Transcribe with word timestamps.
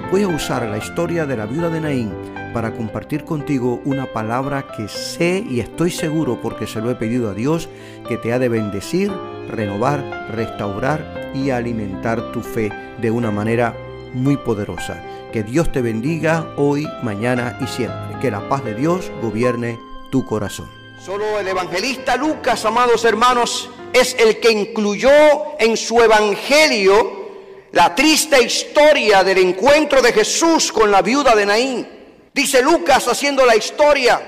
Voy 0.00 0.22
a 0.22 0.28
usar 0.28 0.62
la 0.64 0.78
historia 0.78 1.26
de 1.26 1.36
la 1.36 1.46
viuda 1.46 1.70
de 1.70 1.80
Naín 1.80 2.12
para 2.52 2.72
compartir 2.72 3.24
contigo 3.24 3.80
una 3.84 4.12
palabra 4.12 4.66
que 4.76 4.88
sé 4.88 5.44
y 5.48 5.60
estoy 5.60 5.90
seguro 5.90 6.40
porque 6.42 6.66
se 6.66 6.80
lo 6.80 6.90
he 6.90 6.94
pedido 6.96 7.30
a 7.30 7.34
Dios 7.34 7.68
que 8.06 8.16
te 8.16 8.32
ha 8.32 8.38
de 8.38 8.48
bendecir, 8.48 9.10
renovar, 9.48 10.28
restaurar 10.32 11.30
y 11.34 11.50
alimentar 11.50 12.32
tu 12.32 12.42
fe 12.42 12.70
de 13.00 13.10
una 13.10 13.30
manera 13.30 13.74
muy 14.12 14.36
poderosa. 14.36 15.02
Que 15.32 15.42
Dios 15.42 15.72
te 15.72 15.80
bendiga 15.80 16.46
hoy, 16.56 16.86
mañana 17.02 17.58
y 17.60 17.66
siempre. 17.66 18.18
Que 18.20 18.30
la 18.30 18.48
paz 18.48 18.64
de 18.64 18.74
Dios 18.74 19.10
gobierne 19.22 19.78
tu 20.10 20.26
corazón. 20.26 20.68
Solo 21.04 21.38
el 21.38 21.48
evangelista 21.48 22.16
Lucas, 22.16 22.64
amados 22.64 23.04
hermanos, 23.04 23.70
es 23.92 24.14
el 24.18 24.40
que 24.40 24.50
incluyó 24.52 25.10
en 25.58 25.76
su 25.76 26.00
evangelio 26.00 27.25
la 27.72 27.94
triste 27.94 28.42
historia 28.42 29.22
del 29.24 29.38
encuentro 29.38 30.00
de 30.00 30.12
Jesús 30.12 30.72
con 30.72 30.90
la 30.90 31.02
viuda 31.02 31.34
de 31.34 31.46
Naín. 31.46 31.88
Dice 32.32 32.62
Lucas 32.62 33.08
haciendo 33.08 33.44
la 33.44 33.56
historia 33.56 34.20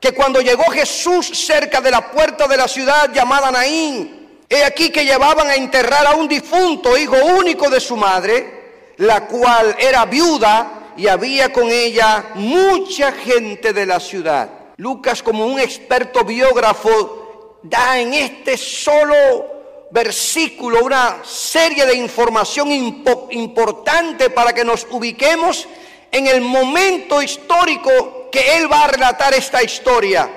que 0.00 0.12
cuando 0.12 0.40
llegó 0.40 0.64
Jesús 0.64 1.28
cerca 1.28 1.80
de 1.80 1.90
la 1.90 2.10
puerta 2.10 2.46
de 2.46 2.56
la 2.56 2.68
ciudad 2.68 3.12
llamada 3.12 3.50
Naín, 3.50 4.42
he 4.48 4.64
aquí 4.64 4.90
que 4.90 5.04
llevaban 5.04 5.48
a 5.48 5.54
enterrar 5.54 6.06
a 6.06 6.14
un 6.14 6.28
difunto 6.28 6.96
hijo 6.96 7.16
único 7.38 7.70
de 7.70 7.80
su 7.80 7.96
madre, 7.96 8.94
la 8.98 9.26
cual 9.26 9.76
era 9.78 10.04
viuda 10.04 10.92
y 10.96 11.06
había 11.06 11.52
con 11.52 11.70
ella 11.70 12.32
mucha 12.34 13.12
gente 13.12 13.72
de 13.72 13.86
la 13.86 13.98
ciudad. 13.98 14.50
Lucas 14.76 15.22
como 15.22 15.46
un 15.46 15.58
experto 15.58 16.24
biógrafo 16.24 17.60
da 17.62 17.98
en 17.98 18.14
este 18.14 18.56
solo 18.56 19.53
versículo 19.94 20.82
una 20.82 21.18
serie 21.22 21.86
de 21.86 21.94
información 21.94 22.68
importante 23.30 24.28
para 24.28 24.52
que 24.52 24.64
nos 24.64 24.88
ubiquemos 24.90 25.68
en 26.10 26.26
el 26.26 26.40
momento 26.40 27.22
histórico 27.22 28.28
que 28.32 28.56
él 28.56 28.70
va 28.70 28.82
a 28.82 28.88
relatar 28.88 29.32
esta 29.34 29.62
historia. 29.62 30.28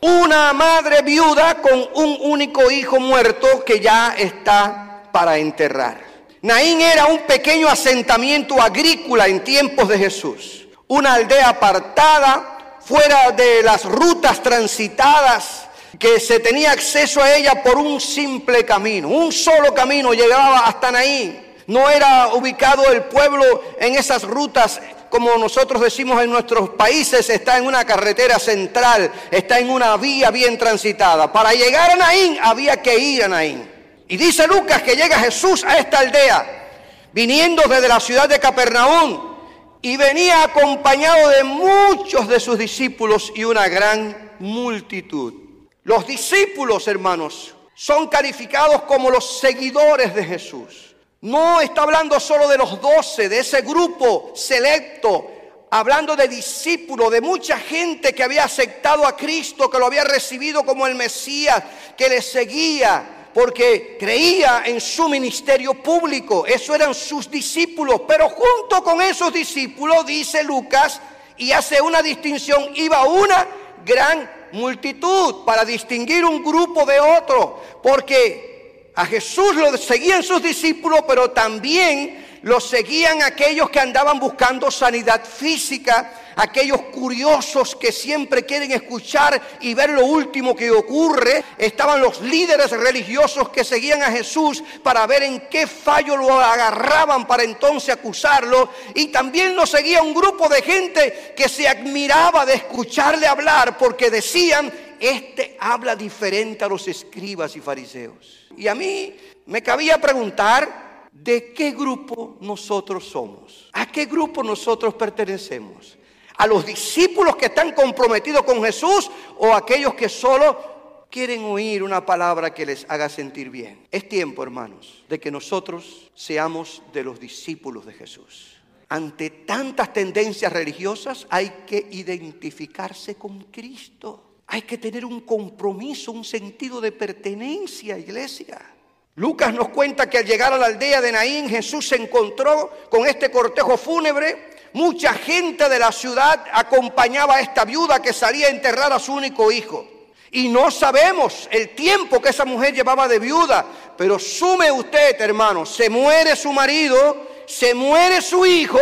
Una 0.00 0.54
madre 0.54 1.02
viuda 1.02 1.60
con 1.60 1.90
un 1.92 2.16
único 2.22 2.70
hijo 2.70 2.98
muerto 2.98 3.62
que 3.66 3.80
ya 3.80 4.14
está 4.16 5.02
para 5.12 5.36
enterrar. 5.36 6.00
Naín 6.40 6.80
era 6.80 7.04
un 7.04 7.18
pequeño 7.26 7.68
asentamiento 7.68 8.62
agrícola 8.62 9.26
en 9.26 9.44
tiempos 9.44 9.88
de 9.88 9.98
Jesús, 9.98 10.68
una 10.86 11.12
aldea 11.12 11.50
apartada, 11.50 12.78
fuera 12.80 13.30
de 13.32 13.62
las 13.62 13.84
rutas 13.84 14.42
transitadas, 14.42 15.65
que 15.98 16.20
se 16.20 16.40
tenía 16.40 16.72
acceso 16.72 17.22
a 17.22 17.34
ella 17.36 17.62
por 17.62 17.78
un 17.78 18.00
simple 18.00 18.64
camino. 18.64 19.08
Un 19.08 19.32
solo 19.32 19.74
camino 19.74 20.12
llegaba 20.12 20.60
hasta 20.60 20.90
Naín. 20.90 21.44
No 21.66 21.90
era 21.90 22.28
ubicado 22.34 22.90
el 22.92 23.04
pueblo 23.04 23.62
en 23.80 23.94
esas 23.96 24.22
rutas 24.22 24.80
como 25.08 25.36
nosotros 25.36 25.80
decimos 25.80 26.22
en 26.22 26.30
nuestros 26.30 26.70
países, 26.70 27.30
está 27.30 27.58
en 27.58 27.66
una 27.66 27.84
carretera 27.84 28.38
central, 28.38 29.10
está 29.30 29.58
en 29.58 29.70
una 29.70 29.96
vía 29.96 30.30
bien 30.30 30.58
transitada. 30.58 31.32
Para 31.32 31.52
llegar 31.52 31.90
a 31.90 31.96
Naín 31.96 32.38
había 32.42 32.82
que 32.82 32.98
ir 32.98 33.24
a 33.24 33.28
Naín. 33.28 33.66
Y 34.08 34.16
dice 34.16 34.46
Lucas 34.46 34.82
que 34.82 34.94
llega 34.94 35.18
Jesús 35.18 35.64
a 35.64 35.78
esta 35.78 36.00
aldea, 36.00 36.68
viniendo 37.12 37.62
desde 37.68 37.88
la 37.88 38.00
ciudad 38.00 38.28
de 38.28 38.38
Capernaum, 38.38 39.36
y 39.80 39.96
venía 39.96 40.42
acompañado 40.42 41.28
de 41.30 41.44
muchos 41.44 42.28
de 42.28 42.40
sus 42.40 42.58
discípulos 42.58 43.32
y 43.34 43.44
una 43.44 43.68
gran 43.68 44.34
multitud. 44.38 45.45
Los 45.86 46.04
discípulos, 46.04 46.88
hermanos, 46.88 47.54
son 47.72 48.08
calificados 48.08 48.82
como 48.82 49.08
los 49.08 49.38
seguidores 49.38 50.16
de 50.16 50.24
Jesús. 50.24 50.96
No 51.20 51.60
está 51.60 51.82
hablando 51.82 52.18
solo 52.18 52.48
de 52.48 52.58
los 52.58 52.80
doce, 52.80 53.28
de 53.28 53.38
ese 53.38 53.60
grupo 53.60 54.32
selecto, 54.34 55.30
hablando 55.70 56.16
de 56.16 56.26
discípulos, 56.26 57.12
de 57.12 57.20
mucha 57.20 57.60
gente 57.60 58.12
que 58.12 58.24
había 58.24 58.42
aceptado 58.42 59.06
a 59.06 59.16
Cristo, 59.16 59.70
que 59.70 59.78
lo 59.78 59.86
había 59.86 60.02
recibido 60.02 60.64
como 60.64 60.88
el 60.88 60.96
Mesías, 60.96 61.62
que 61.96 62.08
le 62.08 62.20
seguía, 62.20 63.28
porque 63.32 63.96
creía 63.96 64.64
en 64.66 64.80
su 64.80 65.08
ministerio 65.08 65.80
público. 65.80 66.46
Eso 66.46 66.74
eran 66.74 66.96
sus 66.96 67.30
discípulos. 67.30 68.00
Pero 68.08 68.28
junto 68.28 68.82
con 68.82 69.00
esos 69.00 69.32
discípulos, 69.32 70.04
dice 70.04 70.42
Lucas, 70.42 71.00
y 71.36 71.52
hace 71.52 71.80
una 71.80 72.02
distinción, 72.02 72.72
iba 72.74 73.04
una 73.04 73.46
gran 73.84 74.45
multitud 74.56 75.44
para 75.44 75.64
distinguir 75.64 76.24
un 76.24 76.42
grupo 76.42 76.84
de 76.84 76.98
otro. 76.98 77.62
Porque 77.82 78.90
a 78.94 79.06
Jesús 79.06 79.54
lo 79.54 79.76
seguían 79.76 80.22
sus 80.22 80.42
discípulos, 80.42 81.00
pero 81.06 81.30
también 81.30 82.38
lo 82.42 82.60
seguían 82.60 83.22
aquellos 83.22 83.70
que 83.70 83.80
andaban 83.80 84.18
buscando 84.18 84.70
sanidad 84.70 85.24
física, 85.24 86.12
aquellos 86.36 86.82
curiosos 86.92 87.74
que 87.74 87.90
siempre 87.90 88.44
quieren 88.44 88.70
escuchar 88.70 89.40
y 89.60 89.74
ver 89.74 89.90
lo 89.90 90.04
último 90.04 90.54
que 90.54 90.70
ocurre. 90.70 91.42
Estaban 91.58 92.00
los 92.00 92.20
líderes 92.20 92.70
religiosos 92.70 93.48
que 93.48 93.64
seguían 93.64 94.02
a 94.02 94.12
Jesús 94.12 94.62
para 94.82 95.06
ver 95.06 95.24
en 95.24 95.48
qué 95.48 95.66
fallo 95.66 96.16
lo 96.16 96.38
agarraban 96.38 97.26
para 97.26 97.42
entonces 97.42 97.94
acusarlo. 97.94 98.70
Y 98.94 99.08
también 99.08 99.56
lo 99.56 99.66
seguía 99.66 100.02
un 100.02 100.14
grupo 100.14 100.48
de 100.48 100.62
gente 100.62 101.34
que 101.36 101.48
se 101.48 101.66
admiraba 101.66 102.44
de 102.46 102.54
escucharle 102.54 103.26
hablar 103.26 103.78
porque 103.78 104.10
decían, 104.10 104.72
este 105.00 105.56
habla 105.58 105.96
diferente 105.96 106.64
a 106.64 106.68
los 106.68 106.86
escribas 106.86 107.56
y 107.56 107.60
fariseos. 107.60 108.46
Y 108.56 108.68
a 108.68 108.74
mí 108.74 109.14
me 109.46 109.62
cabía 109.62 109.98
preguntar, 109.98 111.08
¿de 111.12 111.54
qué 111.54 111.70
grupo 111.70 112.36
nosotros 112.40 113.06
somos? 113.06 113.70
¿A 113.72 113.86
qué 113.90 114.04
grupo 114.04 114.42
nosotros 114.42 114.94
pertenecemos? 114.94 115.96
A 116.36 116.46
los 116.46 116.66
discípulos 116.66 117.36
que 117.36 117.46
están 117.46 117.72
comprometidos 117.72 118.42
con 118.42 118.62
Jesús 118.62 119.10
o 119.38 119.52
a 119.52 119.58
aquellos 119.58 119.94
que 119.94 120.08
solo 120.08 121.06
quieren 121.10 121.44
oír 121.44 121.82
una 121.82 122.04
palabra 122.04 122.52
que 122.52 122.66
les 122.66 122.84
haga 122.88 123.08
sentir 123.08 123.50
bien. 123.50 123.86
Es 123.90 124.08
tiempo, 124.08 124.42
hermanos, 124.42 125.04
de 125.08 125.18
que 125.18 125.30
nosotros 125.30 126.10
seamos 126.14 126.82
de 126.92 127.04
los 127.04 127.18
discípulos 127.18 127.86
de 127.86 127.92
Jesús. 127.92 128.56
Ante 128.88 129.30
tantas 129.30 129.92
tendencias 129.92 130.52
religiosas 130.52 131.26
hay 131.30 131.64
que 131.66 131.86
identificarse 131.90 133.16
con 133.16 133.44
Cristo. 133.44 134.22
Hay 134.48 134.62
que 134.62 134.78
tener 134.78 135.04
un 135.04 135.22
compromiso, 135.22 136.12
un 136.12 136.24
sentido 136.24 136.80
de 136.80 136.92
pertenencia, 136.92 137.98
iglesia. 137.98 138.74
Lucas 139.16 139.52
nos 139.52 139.70
cuenta 139.70 140.08
que 140.08 140.18
al 140.18 140.26
llegar 140.26 140.52
a 140.52 140.58
la 140.58 140.66
aldea 140.66 141.00
de 141.00 141.10
Naín, 141.10 141.48
Jesús 141.48 141.88
se 141.88 141.96
encontró 141.96 142.70
con 142.90 143.06
este 143.06 143.30
cortejo 143.30 143.76
fúnebre 143.76 144.55
Mucha 144.76 145.14
gente 145.14 145.70
de 145.70 145.78
la 145.78 145.90
ciudad 145.90 146.44
acompañaba 146.52 147.36
a 147.36 147.40
esta 147.40 147.64
viuda 147.64 148.02
que 148.02 148.12
salía 148.12 148.48
a 148.48 148.50
enterrar 148.50 148.92
a 148.92 148.98
su 148.98 149.14
único 149.14 149.50
hijo. 149.50 149.88
Y 150.32 150.50
no 150.50 150.70
sabemos 150.70 151.48
el 151.50 151.74
tiempo 151.74 152.20
que 152.20 152.28
esa 152.28 152.44
mujer 152.44 152.74
llevaba 152.74 153.08
de 153.08 153.18
viuda, 153.18 153.64
pero 153.96 154.18
sume 154.18 154.70
usted, 154.70 155.18
hermano, 155.18 155.64
se 155.64 155.88
muere 155.88 156.36
su 156.36 156.52
marido, 156.52 157.26
se 157.46 157.74
muere 157.74 158.20
su 158.20 158.44
hijo, 158.44 158.78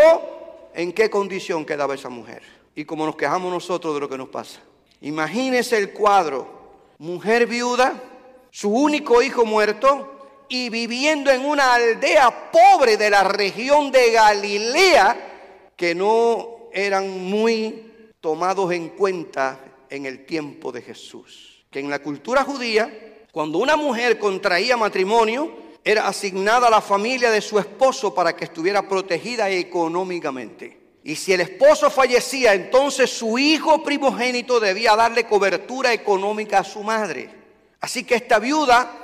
¿en 0.74 0.92
qué 0.92 1.08
condición 1.08 1.64
quedaba 1.64 1.94
esa 1.94 2.08
mujer? 2.08 2.42
Y 2.74 2.84
como 2.84 3.06
nos 3.06 3.14
quejamos 3.14 3.52
nosotros 3.52 3.94
de 3.94 4.00
lo 4.00 4.08
que 4.08 4.18
nos 4.18 4.30
pasa. 4.30 4.58
Imagínese 5.00 5.78
el 5.78 5.92
cuadro, 5.92 6.72
mujer 6.98 7.46
viuda, 7.46 8.02
su 8.50 8.68
único 8.68 9.22
hijo 9.22 9.44
muerto 9.44 10.44
y 10.48 10.70
viviendo 10.70 11.30
en 11.30 11.44
una 11.44 11.74
aldea 11.74 12.50
pobre 12.50 12.96
de 12.96 13.10
la 13.10 13.22
región 13.22 13.92
de 13.92 14.10
Galilea, 14.10 15.30
que 15.76 15.94
no 15.94 16.68
eran 16.72 17.08
muy 17.08 17.92
tomados 18.20 18.72
en 18.72 18.90
cuenta 18.90 19.60
en 19.90 20.06
el 20.06 20.24
tiempo 20.26 20.72
de 20.72 20.82
Jesús. 20.82 21.64
Que 21.70 21.80
en 21.80 21.90
la 21.90 22.00
cultura 22.00 22.44
judía, 22.44 23.24
cuando 23.32 23.58
una 23.58 23.76
mujer 23.76 24.18
contraía 24.18 24.76
matrimonio, 24.76 25.64
era 25.84 26.08
asignada 26.08 26.68
a 26.68 26.70
la 26.70 26.80
familia 26.80 27.30
de 27.30 27.40
su 27.40 27.58
esposo 27.58 28.14
para 28.14 28.34
que 28.34 28.44
estuviera 28.44 28.88
protegida 28.88 29.50
económicamente. 29.50 30.80
Y 31.04 31.16
si 31.16 31.34
el 31.34 31.42
esposo 31.42 31.90
fallecía, 31.90 32.54
entonces 32.54 33.10
su 33.10 33.38
hijo 33.38 33.82
primogénito 33.82 34.58
debía 34.58 34.96
darle 34.96 35.26
cobertura 35.26 35.92
económica 35.92 36.60
a 36.60 36.64
su 36.64 36.82
madre. 36.82 37.28
Así 37.80 38.04
que 38.04 38.14
esta 38.14 38.38
viuda 38.38 39.03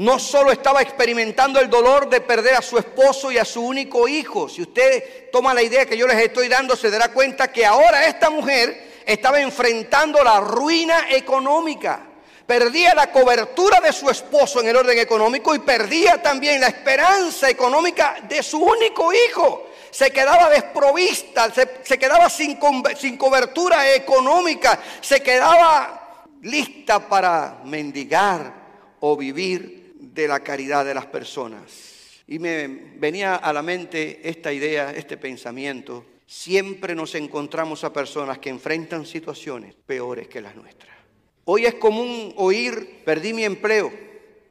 no 0.00 0.18
solo 0.18 0.50
estaba 0.50 0.80
experimentando 0.80 1.60
el 1.60 1.68
dolor 1.68 2.08
de 2.08 2.22
perder 2.22 2.54
a 2.54 2.62
su 2.62 2.78
esposo 2.78 3.30
y 3.30 3.36
a 3.36 3.44
su 3.44 3.60
único 3.60 4.08
hijo. 4.08 4.48
Si 4.48 4.62
usted 4.62 5.28
toma 5.30 5.52
la 5.52 5.62
idea 5.62 5.84
que 5.84 5.96
yo 5.96 6.06
les 6.06 6.16
estoy 6.16 6.48
dando, 6.48 6.74
se 6.74 6.90
dará 6.90 7.12
cuenta 7.12 7.52
que 7.52 7.66
ahora 7.66 8.06
esta 8.06 8.30
mujer 8.30 9.02
estaba 9.04 9.42
enfrentando 9.42 10.24
la 10.24 10.40
ruina 10.40 11.10
económica. 11.10 12.00
Perdía 12.46 12.94
la 12.94 13.12
cobertura 13.12 13.78
de 13.80 13.92
su 13.92 14.08
esposo 14.08 14.62
en 14.62 14.68
el 14.68 14.76
orden 14.76 14.98
económico 14.98 15.54
y 15.54 15.58
perdía 15.58 16.22
también 16.22 16.62
la 16.62 16.68
esperanza 16.68 17.50
económica 17.50 18.20
de 18.26 18.42
su 18.42 18.58
único 18.58 19.12
hijo. 19.12 19.66
Se 19.90 20.10
quedaba 20.10 20.48
desprovista, 20.48 21.52
se, 21.52 21.98
quedaba 21.98 22.30
sin, 22.30 22.58
sin 22.96 23.18
cobertura 23.18 23.92
económica, 23.92 24.80
se 25.02 25.22
quedaba 25.22 26.24
lista 26.40 27.06
para 27.06 27.58
mendigar 27.64 28.54
o 29.00 29.14
vivir 29.14 29.79
de 30.00 30.26
la 30.26 30.40
caridad 30.40 30.84
de 30.84 30.94
las 30.94 31.06
personas. 31.06 32.22
Y 32.26 32.38
me 32.38 32.66
venía 32.96 33.36
a 33.36 33.52
la 33.52 33.62
mente 33.62 34.20
esta 34.28 34.52
idea, 34.52 34.92
este 34.92 35.16
pensamiento. 35.16 36.04
Siempre 36.26 36.94
nos 36.94 37.14
encontramos 37.14 37.84
a 37.84 37.92
personas 37.92 38.38
que 38.38 38.50
enfrentan 38.50 39.04
situaciones 39.04 39.74
peores 39.74 40.28
que 40.28 40.40
las 40.40 40.54
nuestras. 40.54 40.96
Hoy 41.44 41.66
es 41.66 41.74
común 41.74 42.32
oír, 42.36 43.02
perdí 43.04 43.32
mi 43.34 43.44
empleo, 43.44 43.92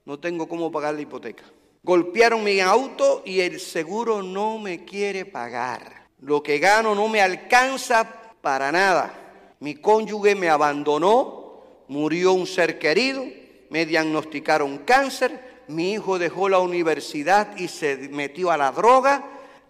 no 0.06 0.20
tengo 0.20 0.48
cómo 0.50 0.72
pagar 0.72 0.96
la 0.96 1.02
hipoteca. 1.02 1.46
Golpearon 1.82 2.44
mi 2.44 2.60
auto 2.60 3.24
y 3.26 3.40
el 3.40 3.60
seguro 3.60 4.22
no 4.22 4.60
me 4.60 4.84
quiere 4.84 5.24
pagar. 5.24 6.10
Lo 6.20 6.44
que 6.44 6.60
gano 6.60 6.94
no 6.94 7.08
me 7.08 7.22
alcanza 7.22 8.34
para 8.42 8.72
nada. 8.72 9.56
Mi 9.62 9.76
cónyuge 9.76 10.36
me 10.36 10.50
abandonó, 10.50 11.64
murió 11.88 12.34
un 12.34 12.46
ser 12.46 12.78
querido, 12.78 13.26
me 13.70 13.86
diagnosticaron 13.86 14.80
cáncer, 14.80 15.64
mi 15.68 15.94
hijo 15.94 16.18
dejó 16.18 16.50
la 16.50 16.60
universidad 16.60 17.56
y 17.58 17.68
se 17.68 17.96
metió 18.10 18.52
a 18.52 18.58
la 18.58 18.72
droga, 18.72 19.24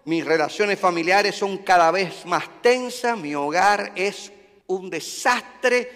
mis 0.05 0.25
relaciones 0.25 0.79
familiares 0.79 1.35
son 1.35 1.59
cada 1.59 1.91
vez 1.91 2.25
más 2.25 2.61
tensas, 2.61 3.17
mi 3.17 3.35
hogar 3.35 3.91
es 3.95 4.31
un 4.67 4.89
desastre, 4.89 5.91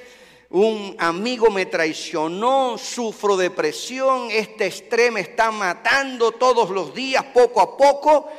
un 0.49 0.95
amigo 0.99 1.49
me 1.49 1.65
traicionó, 1.65 2.77
sufro 2.77 3.37
depresión, 3.37 4.27
este 4.29 4.67
estrés 4.67 5.11
me 5.11 5.21
está 5.21 5.49
matando 5.51 6.33
todos 6.33 6.69
los 6.69 6.93
días, 6.93 7.23
poco 7.33 7.61
a 7.61 7.77
poco, 7.77 8.29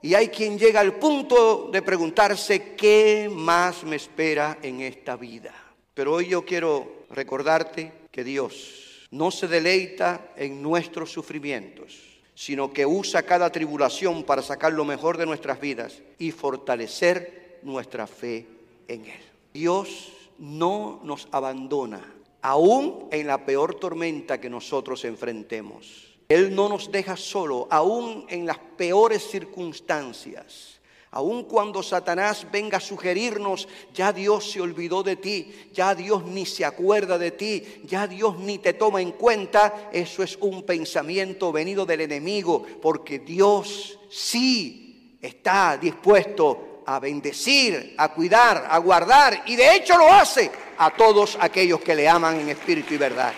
y 0.00 0.14
hay 0.14 0.28
quien 0.28 0.58
llega 0.58 0.80
al 0.80 0.94
punto 0.94 1.68
de 1.72 1.82
preguntarse, 1.82 2.74
¿qué 2.74 3.28
más 3.30 3.82
me 3.82 3.96
espera 3.96 4.58
en 4.62 4.80
esta 4.80 5.16
vida? 5.16 5.52
Pero 5.92 6.14
hoy 6.14 6.28
yo 6.28 6.44
quiero 6.44 7.04
recordarte 7.10 7.92
que 8.12 8.22
Dios 8.22 8.88
no 9.10 9.30
se 9.30 9.48
deleita 9.48 10.32
en 10.36 10.62
nuestros 10.62 11.10
sufrimientos, 11.10 12.20
sino 12.34 12.72
que 12.72 12.86
usa 12.86 13.22
cada 13.22 13.50
tribulación 13.50 14.22
para 14.24 14.42
sacar 14.42 14.72
lo 14.72 14.84
mejor 14.84 15.16
de 15.16 15.26
nuestras 15.26 15.60
vidas 15.60 16.00
y 16.18 16.30
fortalecer 16.30 17.58
nuestra 17.62 18.06
fe 18.06 18.46
en 18.86 19.06
Él. 19.06 19.20
Dios 19.52 20.12
no 20.38 21.00
nos 21.02 21.28
abandona, 21.32 22.00
aún 22.42 23.08
en 23.10 23.26
la 23.26 23.44
peor 23.44 23.74
tormenta 23.74 24.40
que 24.40 24.50
nosotros 24.50 25.04
enfrentemos. 25.04 26.16
Él 26.28 26.54
no 26.54 26.68
nos 26.68 26.92
deja 26.92 27.16
solo, 27.16 27.66
aún 27.70 28.26
en 28.28 28.46
las 28.46 28.58
peores 28.58 29.22
circunstancias. 29.30 30.77
Aun 31.10 31.44
cuando 31.44 31.82
Satanás 31.82 32.46
venga 32.52 32.76
a 32.76 32.80
sugerirnos, 32.80 33.66
ya 33.94 34.12
Dios 34.12 34.50
se 34.50 34.60
olvidó 34.60 35.02
de 35.02 35.16
ti, 35.16 35.70
ya 35.72 35.94
Dios 35.94 36.24
ni 36.24 36.44
se 36.44 36.66
acuerda 36.66 37.16
de 37.16 37.30
ti, 37.30 37.82
ya 37.84 38.06
Dios 38.06 38.38
ni 38.38 38.58
te 38.58 38.74
toma 38.74 39.00
en 39.00 39.12
cuenta, 39.12 39.88
eso 39.90 40.22
es 40.22 40.36
un 40.40 40.64
pensamiento 40.64 41.50
venido 41.50 41.86
del 41.86 42.02
enemigo, 42.02 42.66
porque 42.82 43.20
Dios 43.20 43.98
sí 44.10 45.16
está 45.22 45.78
dispuesto 45.78 46.82
a 46.84 46.98
bendecir, 47.00 47.94
a 47.96 48.12
cuidar, 48.12 48.66
a 48.68 48.76
guardar, 48.78 49.44
y 49.46 49.56
de 49.56 49.76
hecho 49.76 49.96
lo 49.96 50.12
hace 50.12 50.50
a 50.76 50.90
todos 50.94 51.38
aquellos 51.40 51.80
que 51.80 51.94
le 51.94 52.06
aman 52.06 52.38
en 52.40 52.50
espíritu 52.50 52.92
y 52.92 52.98
verdad. 52.98 53.32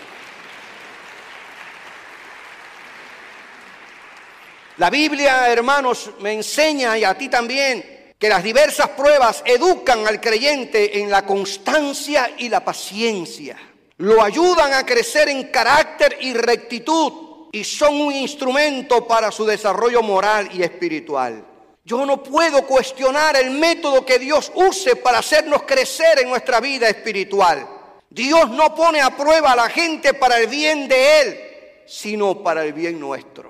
La 4.81 4.89
Biblia, 4.89 5.53
hermanos, 5.53 6.09
me 6.21 6.33
enseña 6.33 6.97
y 6.97 7.05
a 7.05 7.13
ti 7.13 7.29
también 7.29 8.15
que 8.19 8.31
las 8.31 8.43
diversas 8.43 8.89
pruebas 8.89 9.43
educan 9.45 10.07
al 10.07 10.23
creyente 10.23 11.01
en 11.01 11.11
la 11.11 11.27
constancia 11.27 12.31
y 12.39 12.49
la 12.49 12.65
paciencia. 12.65 13.59
Lo 13.99 14.23
ayudan 14.23 14.73
a 14.73 14.87
crecer 14.87 15.29
en 15.29 15.49
carácter 15.49 16.17
y 16.23 16.33
rectitud 16.33 17.49
y 17.53 17.63
son 17.63 18.01
un 18.01 18.15
instrumento 18.15 19.07
para 19.07 19.31
su 19.31 19.45
desarrollo 19.45 20.03
moral 20.03 20.49
y 20.51 20.63
espiritual. 20.63 21.45
Yo 21.85 22.07
no 22.07 22.23
puedo 22.23 22.67
cuestionar 22.67 23.37
el 23.37 23.51
método 23.51 24.07
que 24.07 24.19
Dios 24.19 24.51
use 24.55 24.97
para 24.97 25.19
hacernos 25.19 25.65
crecer 25.65 26.21
en 26.21 26.31
nuestra 26.31 26.59
vida 26.59 26.89
espiritual. 26.89 27.69
Dios 28.09 28.49
no 28.49 28.75
pone 28.75 29.03
a 29.03 29.15
prueba 29.15 29.53
a 29.53 29.57
la 29.57 29.69
gente 29.69 30.15
para 30.15 30.39
el 30.39 30.47
bien 30.47 30.89
de 30.89 31.21
Él, 31.21 31.41
sino 31.87 32.43
para 32.43 32.65
el 32.65 32.73
bien 32.73 32.99
nuestro. 32.99 33.50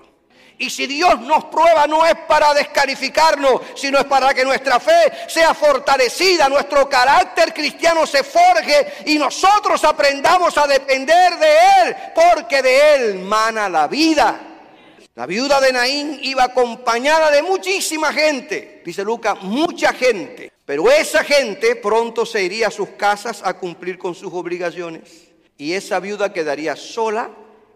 Y 0.61 0.69
si 0.69 0.87
Dios 0.87 1.19
nos 1.23 1.47
prueba 1.47 1.87
no 1.87 2.05
es 2.05 2.15
para 2.29 2.53
descalificarnos, 2.53 3.63
sino 3.75 3.99
es 3.99 4.05
para 4.05 4.35
que 4.35 4.45
nuestra 4.45 4.79
fe 4.79 5.11
sea 5.27 5.55
fortalecida, 5.55 6.51
nuestro 6.51 6.87
carácter 6.87 7.55
cristiano 7.55 8.07
se 8.07 8.23
forje 8.23 8.93
y 9.07 9.19
nosotros 9.19 9.83
aprendamos 9.85 10.59
a 10.59 10.67
depender 10.67 11.39
de 11.39 11.49
Él, 11.83 11.97
porque 12.15 12.61
de 12.61 12.95
Él 12.95 13.19
mana 13.21 13.71
la 13.71 13.89
vida. 13.89 14.39
La 15.15 15.25
viuda 15.25 15.63
de 15.63 15.73
Naín 15.73 16.21
iba 16.25 16.45
acompañada 16.45 17.31
de 17.31 17.43
muchísima 17.43 18.13
gente, 18.13 18.83
dice 18.85 19.03
Lucas, 19.03 19.41
mucha 19.41 19.95
gente. 19.95 20.53
Pero 20.67 20.91
esa 20.91 21.25
gente 21.25 21.75
pronto 21.77 22.27
se 22.27 22.43
iría 22.43 22.69
a 22.69 22.71
sus 22.71 22.91
casas 22.91 23.41
a 23.43 23.55
cumplir 23.55 23.97
con 23.97 24.15
sus 24.15 24.31
obligaciones. 24.35 25.29
Y 25.57 25.73
esa 25.73 26.01
viuda 26.01 26.35
quedaría 26.35 26.77
sola 26.77 27.31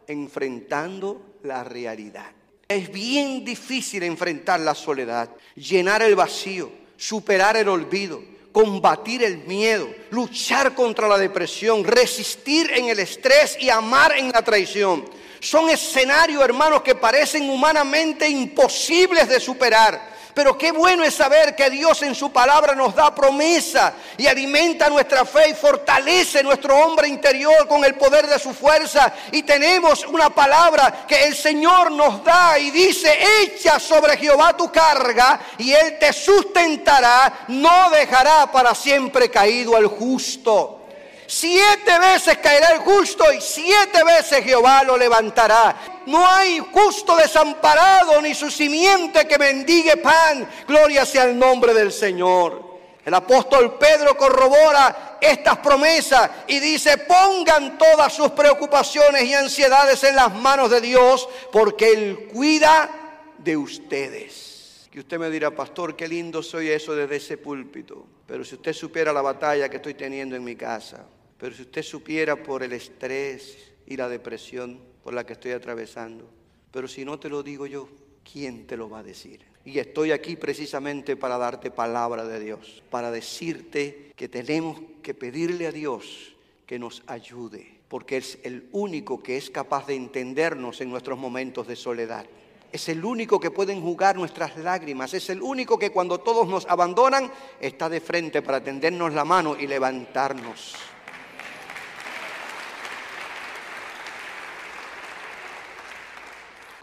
enfrentando 0.07 1.23
la 1.43 1.65
realidad. 1.65 2.27
Es 2.69 2.91
bien 2.91 3.45
difícil 3.45 4.03
enfrentar 4.03 4.61
la 4.61 4.75
soledad, 4.75 5.29
llenar 5.55 6.03
el 6.03 6.17
vacío, 6.17 6.71
superar 6.97 7.57
el 7.57 7.69
olvido, 7.69 8.23
combatir 8.53 9.23
el 9.23 9.39
miedo, 9.39 9.89
luchar 10.11 10.75
contra 10.75 11.09
la 11.09 11.19
depresión, 11.19 11.85
resistir 11.85 12.71
en 12.73 12.87
el 12.87 13.01
estrés 13.01 13.57
y 13.61 13.69
amar 13.69 14.17
en 14.17 14.31
la 14.31 14.43
traición. 14.43 15.05
Son 15.41 15.69
escenarios, 15.69 16.43
hermanos, 16.43 16.83
que 16.83 16.95
parecen 16.95 17.51
humanamente 17.51 18.29
imposibles 18.29 19.29
de 19.29 19.41
superar. 19.41 20.14
Pero 20.35 20.59
qué 20.59 20.73
bueno 20.73 21.05
es 21.05 21.15
saber 21.15 21.55
que 21.55 21.71
Dios 21.71 22.03
en 22.03 22.15
su 22.15 22.33
palabra 22.33 22.75
nos 22.75 22.95
da 22.95 23.15
promesa 23.15 23.95
y 24.19 24.27
alimenta 24.27 24.89
nuestra 24.89 25.25
fe 25.25 25.51
y 25.51 25.55
fortalece 25.55 26.43
nuestro 26.43 26.77
hombre 26.77 27.07
interior 27.07 27.69
con 27.69 27.85
el 27.85 27.95
poder 27.95 28.27
de 28.27 28.41
su 28.41 28.53
fuerza. 28.53 29.13
Y 29.31 29.45
tenemos 29.45 30.05
una 30.05 30.31
palabra 30.31 31.05
que 31.07 31.25
el 31.27 31.37
Señor 31.37 31.93
nos 31.93 32.25
da 32.25 32.59
y 32.59 32.73
dice, 32.73 33.17
echa 33.43 33.79
sobre 33.79 34.17
Jehová 34.17 34.57
tu 34.57 34.73
carga 34.73 35.41
y 35.57 35.73
Él 35.73 35.99
te 36.01 36.13
sustentará, 36.13 37.45
no 37.49 37.91
dejará 37.91 38.51
para 38.51 38.75
siempre 38.75 39.31
caído 39.31 39.77
al 39.77 39.87
justo. 39.87 40.84
Siete 41.27 41.99
veces 41.99 42.39
caerá 42.39 42.73
el 42.73 42.81
justo 42.81 43.25
y 43.33 43.41
siete 43.41 44.05
veces 44.05 44.45
Jehová 44.45 44.83
lo 44.85 44.97
levantará. 44.97 46.03
No 46.07 46.27
hay 46.27 46.59
justo 46.59 47.17
desamparado 47.17 48.21
ni 48.21 48.35
su 48.35 48.51
simiente 48.51 49.27
que 49.27 49.39
mendigue 49.39 49.97
pan. 49.97 50.49
Gloria 50.67 51.07
sea 51.07 51.25
el 51.25 51.39
nombre 51.39 51.73
del 51.73 51.93
Señor. 51.93 52.75
El 53.05 53.13
apóstol 53.13 53.77
Pedro 53.79 54.17
corrobora 54.17 55.19
estas 55.21 55.59
promesas 55.59 56.31
y 56.47 56.59
dice, 56.59 56.99
pongan 56.99 57.77
todas 57.77 58.13
sus 58.13 58.31
preocupaciones 58.31 59.25
y 59.25 59.35
ansiedades 59.35 60.03
en 60.05 60.17
las 60.17 60.35
manos 60.35 60.71
de 60.71 60.81
Dios, 60.81 61.29
porque 61.53 61.93
Él 61.93 62.31
cuida 62.33 62.91
de 63.39 63.57
ustedes. 63.57 64.89
Que 64.91 65.01
usted 65.01 65.19
me 65.19 65.29
dirá, 65.29 65.51
pastor, 65.51 65.97
qué 65.97 66.09
lindo 66.09 66.43
soy 66.43 66.71
eso 66.71 66.95
desde 66.95 67.17
ese 67.17 67.37
púlpito. 67.37 68.07
Pero 68.27 68.43
si 68.43 68.55
usted 68.55 68.73
supiera 68.73 69.13
la 69.13 69.21
batalla 69.21 69.69
que 69.69 69.77
estoy 69.77 69.95
teniendo 69.95 70.35
en 70.35 70.45
mi 70.45 70.57
casa, 70.57 71.05
pero 71.39 71.55
si 71.55 71.63
usted 71.63 71.83
supiera 71.83 72.43
por 72.43 72.63
el 72.63 72.73
estrés 72.73 73.73
y 73.87 73.97
la 73.97 74.09
depresión 74.09 74.81
por 75.03 75.15
la 75.15 75.25
que 75.25 75.35
estoy 75.35 75.53
atravesando, 75.53 76.29
pero 76.71 76.89
si 76.89 77.05
no 77.05 77.19
te 77.19 77.29
lo 77.29 77.43
digo 77.43 77.67
yo, 77.67 77.89
¿quién 78.31 78.67
te 78.67 78.77
lo 78.77 78.89
va 78.89 79.01
a 79.01 79.03
decir? 79.03 79.41
Y 79.65 79.79
estoy 79.79 80.13
aquí 80.13 80.37
precisamente 80.37 81.17
para 81.17 81.39
darte 81.39 81.71
palabra 81.71 82.25
de 82.25 82.41
Dios, 82.41 82.83
para 82.91 83.11
decirte 83.11 84.13
que 84.17 84.29
tenemos 84.29 84.81
que 85.03 85.15
pedirle 85.15 85.67
a 85.67 85.73
Dios 85.73 86.35
que 86.67 86.79
nos 86.79 87.03
ayude, 87.07 87.79
porque 87.89 88.19
es 88.19 88.39
el 88.43 88.69
único 88.73 89.23
que 89.23 89.37
es 89.37 89.51
capaz 89.51 89.87
de 89.87 89.95
entendernos 89.95 90.81
en 90.81 90.91
nuestros 90.91 91.19
momentos 91.19 91.67
de 91.67 91.77
soledad. 91.77 92.27
Es 92.73 92.89
el 92.89 93.05
único 93.05 93.39
que 93.39 93.53
puede 93.53 93.73
enjugar 93.73 94.17
nuestras 94.17 94.57
lágrimas. 94.57 95.15
Es 95.15 95.31
el 95.31 95.41
único 95.43 95.79
que 95.79 95.91
cuando 95.91 96.19
todos 96.19 96.49
nos 96.49 96.67
abandonan 96.67 97.31
está 97.61 97.89
de 97.89 98.01
frente 98.01 98.43
para 98.43 98.65
tendernos 98.65 99.15
la 99.15 99.25
mano 99.25 99.57
y 99.57 99.69
levantarnos. 99.69 100.75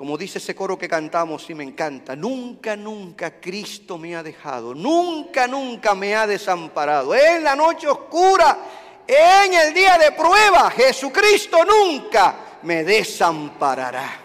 Como 0.02 0.18
dice 0.18 0.40
ese 0.40 0.56
coro 0.56 0.80
que 0.80 0.90
cantamos 0.90 1.48
y 1.52 1.54
me 1.54 1.64
encanta, 1.64 2.16
nunca, 2.16 2.76
nunca 2.76 3.40
Cristo 3.40 4.00
me 4.00 4.16
ha 4.16 4.24
dejado, 4.24 4.74
nunca, 4.74 5.46
nunca 5.46 5.94
me 5.94 6.16
ha 6.16 6.26
desamparado. 6.26 7.14
En 7.14 7.44
la 7.44 7.56
noche 7.56 7.88
oscura, 7.88 8.58
en 9.06 9.54
el 9.54 9.72
día 9.76 10.00
de 10.00 10.12
prueba, 10.14 10.72
Jesucristo 10.72 11.64
nunca 11.64 12.36
me 12.64 12.84
desamparará. 12.84 14.20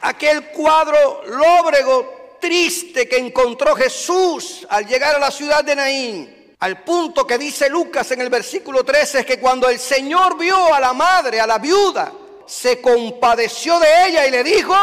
Aquel 0.00 0.46
cuadro 0.46 1.22
lóbrego, 1.24 2.36
triste 2.40 3.08
que 3.08 3.18
encontró 3.18 3.76
Jesús 3.76 4.66
al 4.68 4.88
llegar 4.88 5.14
a 5.14 5.20
la 5.20 5.30
ciudad 5.30 5.62
de 5.62 5.76
Naín 5.76 6.39
al 6.60 6.84
punto 6.84 7.26
que 7.26 7.38
dice 7.38 7.70
Lucas 7.70 8.10
en 8.12 8.20
el 8.20 8.28
versículo 8.28 8.84
13 8.84 9.20
es 9.20 9.26
que 9.26 9.40
cuando 9.40 9.68
el 9.68 9.78
Señor 9.78 10.36
vio 10.36 10.72
a 10.74 10.78
la 10.78 10.92
madre, 10.92 11.40
a 11.40 11.46
la 11.46 11.58
viuda, 11.58 12.12
se 12.46 12.82
compadeció 12.82 13.78
de 13.78 14.08
ella 14.08 14.26
y 14.26 14.30
le 14.30 14.44
dijo, 14.44 14.74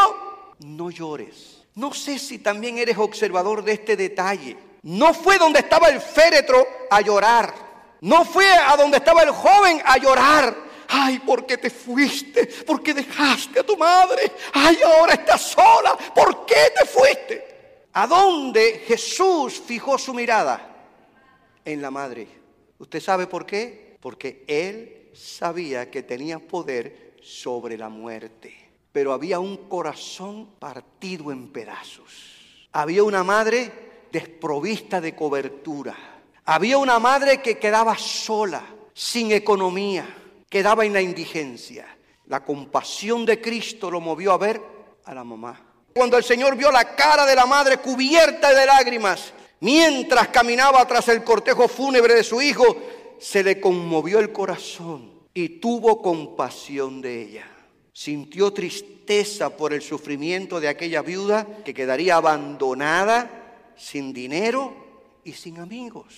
no 0.60 0.90
llores. 0.90 1.58
No 1.76 1.94
sé 1.94 2.18
si 2.18 2.38
también 2.38 2.78
eres 2.78 2.98
observador 2.98 3.62
de 3.62 3.74
este 3.74 3.96
detalle. 3.96 4.56
No 4.82 5.14
fue 5.14 5.38
donde 5.38 5.60
estaba 5.60 5.88
el 5.88 6.00
féretro 6.00 6.66
a 6.90 7.00
llorar. 7.00 7.54
No 8.00 8.24
fue 8.24 8.50
a 8.50 8.76
donde 8.76 8.96
estaba 8.96 9.22
el 9.22 9.30
joven 9.30 9.80
a 9.84 9.98
llorar. 9.98 10.56
Ay, 10.88 11.20
¿por 11.20 11.46
qué 11.46 11.58
te 11.58 11.70
fuiste? 11.70 12.46
¿Por 12.66 12.82
qué 12.82 12.92
dejaste 12.92 13.60
a 13.60 13.66
tu 13.66 13.76
madre? 13.76 14.32
Ay, 14.52 14.80
ahora 14.82 15.12
estás 15.12 15.42
sola. 15.42 15.96
¿Por 16.12 16.44
qué 16.44 16.72
te 16.76 16.84
fuiste? 16.86 17.86
¿A 17.92 18.08
dónde 18.08 18.82
Jesús 18.84 19.62
fijó 19.64 19.96
su 19.96 20.12
mirada? 20.12 20.77
En 21.68 21.82
la 21.82 21.90
madre. 21.90 22.26
¿Usted 22.78 22.98
sabe 22.98 23.26
por 23.26 23.44
qué? 23.44 23.98
Porque 24.00 24.42
él 24.48 25.10
sabía 25.12 25.90
que 25.90 26.02
tenía 26.02 26.38
poder 26.38 27.14
sobre 27.22 27.76
la 27.76 27.90
muerte. 27.90 28.70
Pero 28.90 29.12
había 29.12 29.38
un 29.38 29.68
corazón 29.68 30.54
partido 30.58 31.30
en 31.30 31.52
pedazos. 31.52 32.68
Había 32.72 33.04
una 33.04 33.22
madre 33.22 33.70
desprovista 34.10 34.98
de 34.98 35.14
cobertura. 35.14 35.94
Había 36.46 36.78
una 36.78 36.98
madre 36.98 37.42
que 37.42 37.58
quedaba 37.58 37.98
sola, 37.98 38.64
sin 38.94 39.30
economía, 39.32 40.06
quedaba 40.48 40.86
en 40.86 40.94
la 40.94 41.02
indigencia. 41.02 41.86
La 42.28 42.42
compasión 42.42 43.26
de 43.26 43.42
Cristo 43.42 43.90
lo 43.90 44.00
movió 44.00 44.32
a 44.32 44.38
ver 44.38 44.58
a 45.04 45.12
la 45.12 45.22
mamá. 45.22 45.60
Cuando 45.94 46.16
el 46.16 46.24
Señor 46.24 46.56
vio 46.56 46.72
la 46.72 46.96
cara 46.96 47.26
de 47.26 47.34
la 47.34 47.44
madre 47.44 47.76
cubierta 47.76 48.54
de 48.54 48.64
lágrimas, 48.64 49.34
mientras 49.60 50.28
caminaba 50.28 50.86
tras 50.86 51.08
el 51.08 51.24
cortejo 51.24 51.68
fúnebre 51.68 52.14
de 52.14 52.24
su 52.24 52.40
hijo, 52.40 52.64
se 53.18 53.42
le 53.42 53.60
conmovió 53.60 54.20
el 54.20 54.32
corazón 54.32 55.10
y 55.34 55.60
tuvo 55.60 56.00
compasión 56.02 57.00
de 57.00 57.22
ella. 57.22 57.50
Sintió 57.92 58.52
tristeza 58.52 59.56
por 59.56 59.72
el 59.72 59.82
sufrimiento 59.82 60.60
de 60.60 60.68
aquella 60.68 61.02
viuda 61.02 61.46
que 61.64 61.74
quedaría 61.74 62.16
abandonada, 62.16 63.72
sin 63.76 64.12
dinero 64.12 64.74
y 65.24 65.32
sin 65.32 65.58
amigos. 65.58 66.14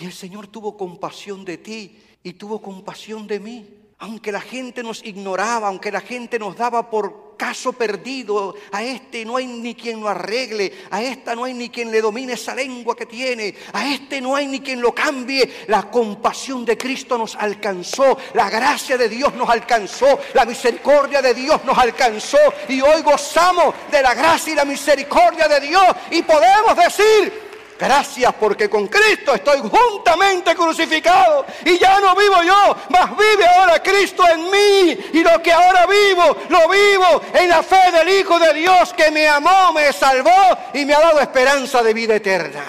Y 0.00 0.04
el 0.04 0.12
Señor 0.12 0.48
tuvo 0.48 0.76
compasión 0.76 1.44
de 1.44 1.58
ti 1.58 1.98
y 2.22 2.34
tuvo 2.34 2.60
compasión 2.60 3.26
de 3.26 3.40
mí. 3.40 3.66
Aunque 4.04 4.30
la 4.30 4.42
gente 4.42 4.82
nos 4.82 5.02
ignoraba, 5.02 5.68
aunque 5.68 5.90
la 5.90 6.02
gente 6.02 6.38
nos 6.38 6.54
daba 6.58 6.90
por 6.90 7.36
caso 7.38 7.72
perdido, 7.72 8.54
a 8.70 8.82
este 8.82 9.24
no 9.24 9.38
hay 9.38 9.46
ni 9.46 9.74
quien 9.74 9.98
lo 9.98 10.10
arregle, 10.10 10.70
a 10.90 11.02
esta 11.02 11.34
no 11.34 11.44
hay 11.44 11.54
ni 11.54 11.70
quien 11.70 11.90
le 11.90 12.02
domine 12.02 12.34
esa 12.34 12.54
lengua 12.54 12.94
que 12.94 13.06
tiene, 13.06 13.54
a 13.72 13.88
este 13.88 14.20
no 14.20 14.36
hay 14.36 14.46
ni 14.46 14.60
quien 14.60 14.82
lo 14.82 14.94
cambie. 14.94 15.64
La 15.68 15.90
compasión 15.90 16.66
de 16.66 16.76
Cristo 16.76 17.16
nos 17.16 17.34
alcanzó, 17.34 18.18
la 18.34 18.50
gracia 18.50 18.98
de 18.98 19.08
Dios 19.08 19.34
nos 19.36 19.48
alcanzó, 19.48 20.20
la 20.34 20.44
misericordia 20.44 21.22
de 21.22 21.32
Dios 21.32 21.64
nos 21.64 21.78
alcanzó 21.78 22.36
y 22.68 22.82
hoy 22.82 23.00
gozamos 23.00 23.74
de 23.90 24.02
la 24.02 24.12
gracia 24.12 24.52
y 24.52 24.56
la 24.56 24.66
misericordia 24.66 25.48
de 25.48 25.60
Dios 25.60 25.86
y 26.10 26.22
podemos 26.22 26.76
decir, 26.76 27.43
Gracias 27.78 28.32
porque 28.34 28.70
con 28.70 28.86
Cristo 28.86 29.34
estoy 29.34 29.60
juntamente 29.60 30.54
crucificado 30.54 31.44
y 31.64 31.76
ya 31.76 31.98
no 31.98 32.14
vivo 32.14 32.42
yo, 32.44 32.76
mas 32.88 33.10
vive 33.16 33.46
ahora 33.46 33.82
Cristo 33.82 34.22
en 34.28 34.44
mí 34.48 34.98
y 35.12 35.24
lo 35.24 35.42
que 35.42 35.52
ahora 35.52 35.84
vivo, 35.86 36.36
lo 36.50 36.68
vivo 36.68 37.22
en 37.34 37.48
la 37.48 37.64
fe 37.64 37.90
del 37.90 38.08
Hijo 38.10 38.38
de 38.38 38.54
Dios 38.54 38.92
que 38.92 39.10
me 39.10 39.26
amó, 39.26 39.72
me 39.72 39.92
salvó 39.92 40.30
y 40.72 40.84
me 40.84 40.94
ha 40.94 41.00
dado 41.00 41.20
esperanza 41.20 41.82
de 41.82 41.92
vida 41.92 42.14
eterna. 42.14 42.64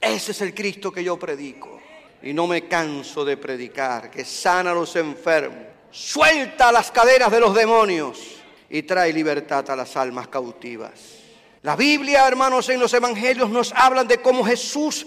Ese 0.00 0.32
es 0.32 0.40
el 0.40 0.54
Cristo 0.54 0.90
que 0.90 1.04
yo 1.04 1.18
predico 1.18 1.80
y 2.22 2.32
no 2.32 2.46
me 2.46 2.66
canso 2.66 3.26
de 3.26 3.36
predicar, 3.36 4.10
que 4.10 4.24
sana 4.24 4.70
a 4.70 4.74
los 4.74 4.96
enfermos, 4.96 5.64
suelta 5.90 6.72
las 6.72 6.90
cadenas 6.90 7.30
de 7.30 7.40
los 7.40 7.54
demonios 7.54 8.36
y 8.70 8.82
trae 8.84 9.12
libertad 9.12 9.70
a 9.70 9.76
las 9.76 9.94
almas 9.98 10.28
cautivas. 10.28 11.23
La 11.64 11.76
Biblia, 11.76 12.28
hermanos, 12.28 12.68
en 12.68 12.78
los 12.78 12.92
evangelios 12.92 13.48
nos 13.48 13.72
hablan 13.74 14.06
de 14.06 14.20
cómo 14.20 14.44
Jesús 14.44 15.06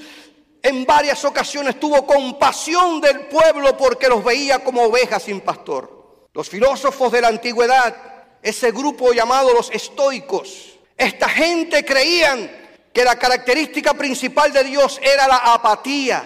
en 0.64 0.88
varias 0.88 1.24
ocasiones 1.24 1.80
tuvo 1.80 2.04
compasión 2.08 3.00
del 3.00 3.28
pueblo 3.28 3.78
porque 3.78 4.10
los 4.10 4.24
veía 4.24 4.64
como 4.64 4.82
ovejas 4.82 5.22
sin 5.22 5.42
pastor. 5.42 6.26
Los 6.34 6.50
filósofos 6.50 7.12
de 7.12 7.22
la 7.22 7.28
antigüedad, 7.28 7.96
ese 8.42 8.72
grupo 8.72 9.14
llamado 9.14 9.54
los 9.54 9.70
estoicos, 9.70 10.80
esta 10.98 11.30
gente 11.30 11.86
creían 11.86 12.50
que 12.92 13.04
la 13.04 13.20
característica 13.20 13.94
principal 13.94 14.52
de 14.52 14.64
Dios 14.64 15.00
era 15.04 15.28
la 15.28 15.54
apatía, 15.54 16.24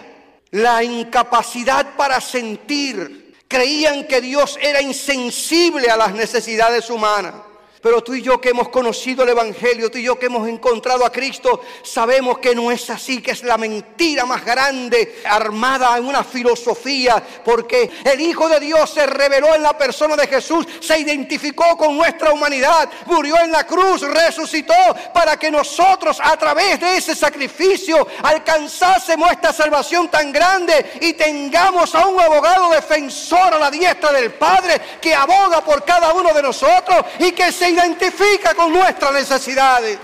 la 0.52 0.82
incapacidad 0.82 1.98
para 1.98 2.22
sentir. 2.22 3.36
Creían 3.50 4.08
que 4.08 4.22
Dios 4.22 4.58
era 4.62 4.82
insensible 4.82 5.90
a 5.90 5.98
las 5.98 6.14
necesidades 6.14 6.90
humanas. 6.90 7.50
Pero 7.82 8.04
tú 8.04 8.14
y 8.14 8.22
yo 8.22 8.40
que 8.40 8.50
hemos 8.50 8.70
conocido 8.70 9.24
el 9.24 9.30
Evangelio, 9.30 9.90
tú 9.90 9.98
y 9.98 10.04
yo 10.04 10.20
que 10.20 10.28
hemos 10.28 10.48
encontrado 10.48 11.04
a 11.04 11.12
Cristo, 11.12 11.62
sabemos 11.82 12.38
que 12.38 12.54
no 12.54 12.72
es 12.72 12.88
así, 12.92 13.24
que 13.24 13.32
es 13.32 13.42
la 13.42 13.58
mentira 13.58 14.24
más 14.24 14.46
grande 14.46 15.20
armada 15.26 15.98
en 15.98 16.06
una 16.06 16.24
filosofía, 16.24 17.24
porque 17.44 17.90
el 18.04 18.22
Hijo 18.22 18.48
de 18.50 18.60
Dios 18.60 18.88
se 18.92 19.08
reveló 19.08 19.56
en 19.56 19.64
la 19.64 19.76
persona 19.76 20.16
de 20.16 20.28
Jesús, 20.28 20.68
se 20.80 21.00
identificó 21.00 21.76
con 21.76 21.98
nuestra 21.98 22.32
humanidad, 22.32 22.88
murió 23.08 23.40
en 23.40 23.52
la 23.52 23.66
cruz, 23.66 24.02
resucitó 24.02 24.76
para 25.12 25.38
que 25.38 25.50
nosotros 25.50 26.20
a 26.24 26.38
través 26.38 26.80
de 26.80 26.98
ese 26.98 27.16
sacrificio 27.16 28.08
alcanzásemos 28.22 29.32
esta 29.32 29.52
salvación 29.52 30.08
tan 30.08 30.32
grande 30.32 31.00
y 31.02 31.14
tengamos 31.14 31.96
a 31.96 32.06
un 32.06 32.20
abogado 32.20 32.70
defensor 32.70 33.56
a 33.56 33.60
la 33.60 33.72
diestra 33.72 34.12
del 34.12 34.34
Padre 34.34 34.80
que 35.02 35.16
aboga 35.16 35.62
por 35.62 35.84
cada 35.84 36.14
uno 36.14 36.32
de 36.32 36.44
nosotros 36.44 37.06
y 37.18 37.32
que 37.32 37.52
se 37.52 37.71
identifica 37.72 38.54
con 38.54 38.72
nuestras 38.72 39.13
necesidades, 39.13 39.98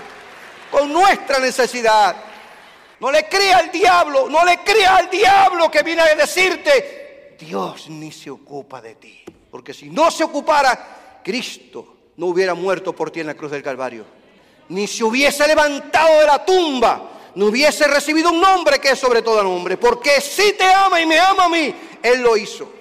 con 0.70 0.92
nuestra 0.92 1.38
necesidad. 1.38 2.16
No 3.00 3.12
le 3.12 3.28
crea 3.28 3.58
al 3.58 3.70
diablo, 3.70 4.28
no 4.28 4.44
le 4.44 4.58
crea 4.58 4.96
al 4.96 5.08
diablo 5.08 5.70
que 5.70 5.82
viene 5.82 6.02
a 6.02 6.14
decirte, 6.14 7.36
Dios 7.38 7.88
ni 7.88 8.10
se 8.10 8.30
ocupa 8.30 8.80
de 8.80 8.96
ti. 8.96 9.24
Porque 9.50 9.72
si 9.72 9.88
no 9.88 10.10
se 10.10 10.24
ocupara, 10.24 11.20
Cristo 11.22 11.96
no 12.16 12.26
hubiera 12.26 12.54
muerto 12.54 12.94
por 12.94 13.10
ti 13.10 13.20
en 13.20 13.28
la 13.28 13.34
cruz 13.34 13.52
del 13.52 13.62
Calvario. 13.62 14.04
Ni 14.70 14.86
se 14.86 15.04
hubiese 15.04 15.46
levantado 15.46 16.20
de 16.20 16.26
la 16.26 16.44
tumba, 16.44 17.10
no 17.36 17.46
hubiese 17.46 17.86
recibido 17.86 18.30
un 18.30 18.40
nombre 18.40 18.80
que 18.80 18.90
es 18.90 18.98
sobre 18.98 19.22
todo 19.22 19.42
nombre. 19.42 19.76
Porque 19.76 20.20
si 20.20 20.54
te 20.54 20.64
ama 20.64 21.00
y 21.00 21.06
me 21.06 21.18
ama 21.18 21.44
a 21.44 21.48
mí, 21.48 21.74
Él 22.02 22.20
lo 22.20 22.36
hizo. 22.36 22.72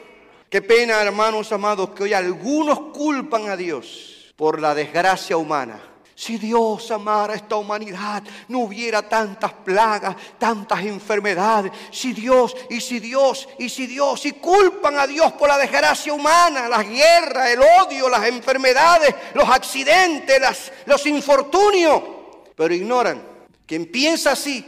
Qué 0.50 0.62
pena, 0.62 1.02
hermanos 1.02 1.52
amados, 1.52 1.92
que 1.92 2.04
hoy 2.04 2.14
algunos 2.14 2.80
culpan 2.92 3.50
a 3.50 3.56
Dios 3.56 4.17
por 4.38 4.62
la 4.62 4.74
desgracia 4.74 5.36
humana. 5.36 5.82
Si 6.16 6.38
Dios 6.38 6.90
amara 6.90 7.34
a 7.34 7.36
esta 7.36 7.58
humanidad, 7.58 8.24
no 8.48 8.60
hubiera 8.60 9.08
tantas 9.08 9.54
plagas, 9.54 10.16
tantas 10.40 10.82
enfermedades. 10.82 11.72
Si 11.92 12.14
Dios, 12.14 12.56
y 12.72 12.82
si 12.82 13.00
Dios, 13.00 13.48
y 13.60 13.70
si 13.70 13.86
Dios, 13.86 14.26
y 14.26 14.32
culpan 14.32 14.98
a 14.98 15.06
Dios 15.06 15.34
por 15.34 15.48
la 15.48 15.60
desgracia 15.60 16.14
humana, 16.14 16.68
las 16.68 16.88
guerras, 16.88 17.52
el 17.52 17.60
odio, 17.62 18.10
las 18.10 18.26
enfermedades, 18.28 19.14
los 19.36 19.48
accidentes, 19.48 20.72
los 20.88 21.06
infortunios. 21.06 22.02
Pero 22.56 22.74
ignoran, 22.74 23.22
quien 23.68 23.86
piensa 23.92 24.32
así, 24.32 24.66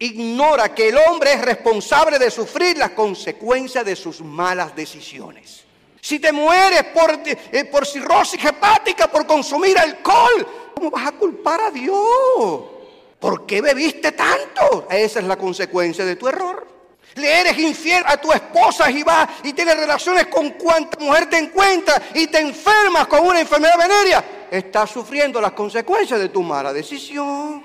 ignora 0.00 0.74
que 0.74 0.88
el 0.88 0.96
hombre 0.96 1.34
es 1.34 1.42
responsable 1.42 2.18
de 2.18 2.28
sufrir 2.28 2.76
las 2.76 2.90
consecuencias 2.90 3.84
de 3.84 3.94
sus 3.94 4.20
malas 4.20 4.74
decisiones. 4.74 5.62
Si 6.02 6.18
te 6.18 6.32
mueres 6.32 6.82
por, 6.86 7.20
eh, 7.24 7.64
por 7.66 7.86
cirrosis 7.86 8.44
hepática, 8.44 9.06
por 9.06 9.24
consumir 9.24 9.78
alcohol, 9.78 10.48
¿cómo 10.74 10.90
vas 10.90 11.06
a 11.06 11.12
culpar 11.12 11.60
a 11.60 11.70
Dios? 11.70 12.64
¿Por 13.20 13.46
qué 13.46 13.60
bebiste 13.60 14.10
tanto? 14.10 14.88
Esa 14.90 15.20
es 15.20 15.26
la 15.26 15.36
consecuencia 15.36 16.04
de 16.04 16.16
tu 16.16 16.26
error. 16.26 16.66
Le 17.14 17.40
eres 17.42 17.56
infiel 17.56 18.02
a 18.04 18.16
tu 18.16 18.32
esposa 18.32 18.90
y 18.90 19.04
vas 19.04 19.28
y 19.44 19.52
tienes 19.52 19.76
relaciones 19.76 20.26
con 20.26 20.50
cuanta 20.50 20.98
mujer 20.98 21.30
te 21.30 21.38
encuentras 21.38 22.02
y 22.14 22.26
te 22.26 22.40
enfermas 22.40 23.06
con 23.06 23.24
una 23.24 23.38
enfermedad 23.38 23.78
venérea. 23.78 24.48
Estás 24.50 24.90
sufriendo 24.90 25.40
las 25.40 25.52
consecuencias 25.52 26.18
de 26.18 26.30
tu 26.30 26.42
mala 26.42 26.72
decisión. 26.72 27.62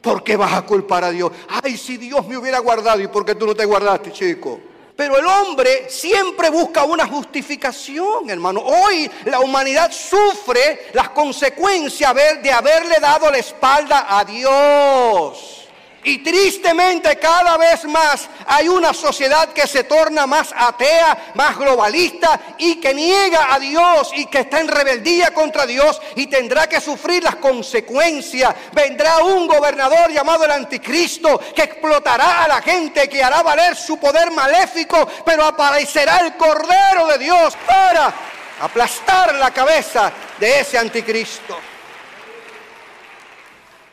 ¿Por 0.00 0.24
qué 0.24 0.38
vas 0.38 0.54
a 0.54 0.62
culpar 0.62 1.04
a 1.04 1.10
Dios? 1.10 1.32
Ay, 1.62 1.76
si 1.76 1.98
Dios 1.98 2.26
me 2.26 2.38
hubiera 2.38 2.60
guardado 2.60 3.02
y 3.02 3.08
por 3.08 3.26
qué 3.26 3.34
tú 3.34 3.46
no 3.46 3.54
te 3.54 3.66
guardaste, 3.66 4.10
chico. 4.10 4.58
Pero 4.96 5.18
el 5.18 5.26
hombre 5.26 5.90
siempre 5.90 6.50
busca 6.50 6.84
una 6.84 7.06
justificación, 7.06 8.30
hermano. 8.30 8.60
Hoy 8.60 9.10
la 9.24 9.40
humanidad 9.40 9.90
sufre 9.90 10.88
las 10.92 11.08
consecuencias 11.10 12.14
de 12.14 12.52
haberle 12.52 12.96
dado 13.00 13.28
la 13.30 13.38
espalda 13.38 14.06
a 14.08 14.24
Dios. 14.24 15.63
Y 16.04 16.18
tristemente 16.18 17.16
cada 17.18 17.56
vez 17.56 17.84
más 17.86 18.28
hay 18.46 18.68
una 18.68 18.92
sociedad 18.92 19.48
que 19.54 19.66
se 19.66 19.84
torna 19.84 20.26
más 20.26 20.54
atea, 20.54 21.32
más 21.34 21.56
globalista 21.56 22.38
y 22.58 22.76
que 22.76 22.92
niega 22.92 23.54
a 23.54 23.58
Dios 23.58 24.10
y 24.14 24.26
que 24.26 24.40
está 24.40 24.60
en 24.60 24.68
rebeldía 24.68 25.32
contra 25.32 25.64
Dios 25.64 26.00
y 26.14 26.26
tendrá 26.26 26.66
que 26.66 26.82
sufrir 26.82 27.22
las 27.22 27.36
consecuencias. 27.36 28.54
Vendrá 28.72 29.24
un 29.24 29.46
gobernador 29.46 30.12
llamado 30.12 30.44
el 30.44 30.50
anticristo 30.50 31.40
que 31.54 31.62
explotará 31.62 32.44
a 32.44 32.48
la 32.48 32.60
gente, 32.60 33.08
que 33.08 33.24
hará 33.24 33.42
valer 33.42 33.74
su 33.74 33.98
poder 33.98 34.30
maléfico, 34.30 35.08
pero 35.24 35.44
aparecerá 35.46 36.18
el 36.18 36.36
Cordero 36.36 37.06
de 37.06 37.18
Dios 37.18 37.56
para 37.66 38.12
aplastar 38.60 39.34
la 39.36 39.50
cabeza 39.50 40.12
de 40.38 40.60
ese 40.60 40.76
anticristo. 40.76 41.73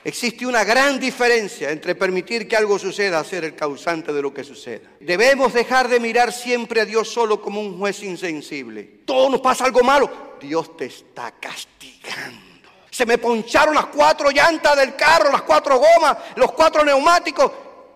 Existe 0.03 0.47
una 0.47 0.63
gran 0.63 0.99
diferencia 0.99 1.69
entre 1.69 1.93
permitir 1.93 2.47
que 2.47 2.55
algo 2.55 2.79
suceda 2.79 3.19
a 3.19 3.23
ser 3.23 3.43
el 3.43 3.55
causante 3.55 4.11
de 4.11 4.21
lo 4.21 4.33
que 4.33 4.43
suceda. 4.43 4.89
Debemos 4.99 5.53
dejar 5.53 5.87
de 5.87 5.99
mirar 5.99 6.33
siempre 6.33 6.81
a 6.81 6.85
Dios 6.85 7.07
solo 7.09 7.39
como 7.39 7.61
un 7.61 7.77
juez 7.77 8.01
insensible. 8.01 9.01
Todo 9.05 9.29
nos 9.29 9.41
pasa 9.41 9.65
algo 9.65 9.83
malo. 9.83 10.09
Dios 10.41 10.75
te 10.75 10.85
está 10.85 11.31
castigando. 11.39 12.41
Se 12.89 13.05
me 13.05 13.19
poncharon 13.19 13.75
las 13.75 13.85
cuatro 13.87 14.31
llantas 14.31 14.75
del 14.75 14.95
carro, 14.95 15.31
las 15.31 15.43
cuatro 15.43 15.79
gomas, 15.79 16.17
los 16.35 16.51
cuatro 16.53 16.83
neumáticos. 16.83 17.51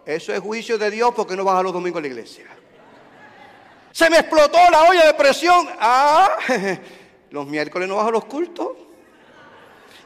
Eso 0.05 0.31
es 0.31 0.39
juicio 0.39 0.77
de 0.77 0.91
Dios 0.91 1.11
porque 1.15 1.35
no 1.35 1.43
vas 1.43 1.59
a 1.59 1.63
los 1.63 1.73
domingos 1.73 1.99
a 1.99 2.01
la 2.01 2.07
iglesia. 2.07 2.45
Se 3.91 4.11
me 4.11 4.19
explotó 4.19 4.59
la 4.69 4.83
olla 4.83 5.07
de 5.07 5.13
presión. 5.15 5.67
Ah, 5.79 6.37
los 7.31 7.47
miércoles 7.47 7.89
no 7.89 7.95
vas 7.95 8.07
a 8.07 8.11
los 8.11 8.25
cultos. 8.25 8.84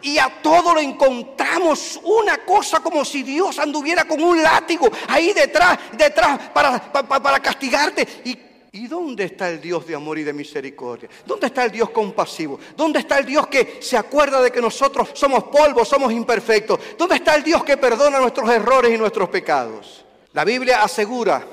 Y 0.01 0.17
a 0.17 0.41
todo 0.41 0.75
le 0.75 0.81
encontramos 0.81 1.99
una 2.03 2.37
cosa 2.45 2.79
como 2.79 3.03
si 3.03 3.23
Dios 3.23 3.59
anduviera 3.59 4.05
con 4.05 4.21
un 4.21 4.41
látigo 4.41 4.89
ahí 5.07 5.33
detrás, 5.33 5.77
detrás, 5.97 6.49
para, 6.49 6.91
para, 6.91 7.39
castigarte. 7.39 8.07
Y, 8.25 8.37
¿Y 8.71 8.87
dónde 8.87 9.25
está 9.25 9.49
el 9.49 9.59
Dios 9.59 9.87
de 9.87 9.95
amor 9.95 10.19
y 10.19 10.23
de 10.23 10.31
misericordia? 10.31 11.09
¿Dónde 11.25 11.47
está 11.47 11.65
el 11.65 11.71
Dios 11.71 11.89
compasivo? 11.89 12.59
¿Dónde 12.77 12.99
está 12.99 13.17
el 13.17 13.25
Dios 13.25 13.47
que 13.47 13.79
se 13.81 13.97
acuerda 13.97 14.41
de 14.41 14.51
que 14.51 14.61
nosotros 14.61 15.09
somos 15.13 15.45
polvo, 15.45 15.83
somos 15.83 16.13
imperfectos? 16.13 16.79
¿Dónde 16.97 17.15
está 17.15 17.35
el 17.35 17.43
Dios 17.43 17.63
que 17.63 17.77
perdona 17.77 18.19
nuestros 18.19 18.49
errores 18.49 18.93
y 18.93 18.97
nuestros 18.97 19.29
pecados? 19.29 20.05
La 20.33 20.45
Biblia 20.45 20.83
asegura 20.83 21.45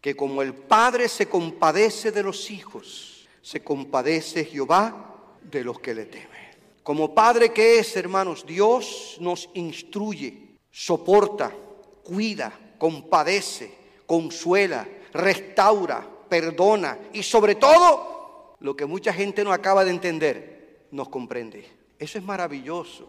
que 0.00 0.16
como 0.16 0.42
el 0.42 0.54
Padre 0.54 1.08
se 1.08 1.28
compadece 1.28 2.10
de 2.10 2.22
los 2.22 2.50
hijos, 2.50 3.28
se 3.42 3.62
compadece 3.62 4.44
Jehová 4.46 5.14
de 5.42 5.62
los 5.62 5.78
que 5.78 5.94
le 5.94 6.06
temen. 6.06 6.41
Como 6.82 7.14
Padre 7.14 7.52
que 7.52 7.78
es, 7.78 7.96
hermanos, 7.96 8.44
Dios 8.44 9.16
nos 9.20 9.48
instruye, 9.54 10.56
soporta, 10.70 11.52
cuida, 12.02 12.52
compadece, 12.78 13.72
consuela, 14.06 14.88
restaura, 15.12 16.08
perdona 16.28 16.98
y 17.12 17.22
sobre 17.22 17.54
todo, 17.54 18.56
lo 18.60 18.76
que 18.76 18.86
mucha 18.86 19.12
gente 19.12 19.44
no 19.44 19.52
acaba 19.52 19.84
de 19.84 19.90
entender, 19.90 20.86
nos 20.90 21.08
comprende. 21.08 21.68
Eso 21.98 22.18
es 22.18 22.24
maravilloso. 22.24 23.08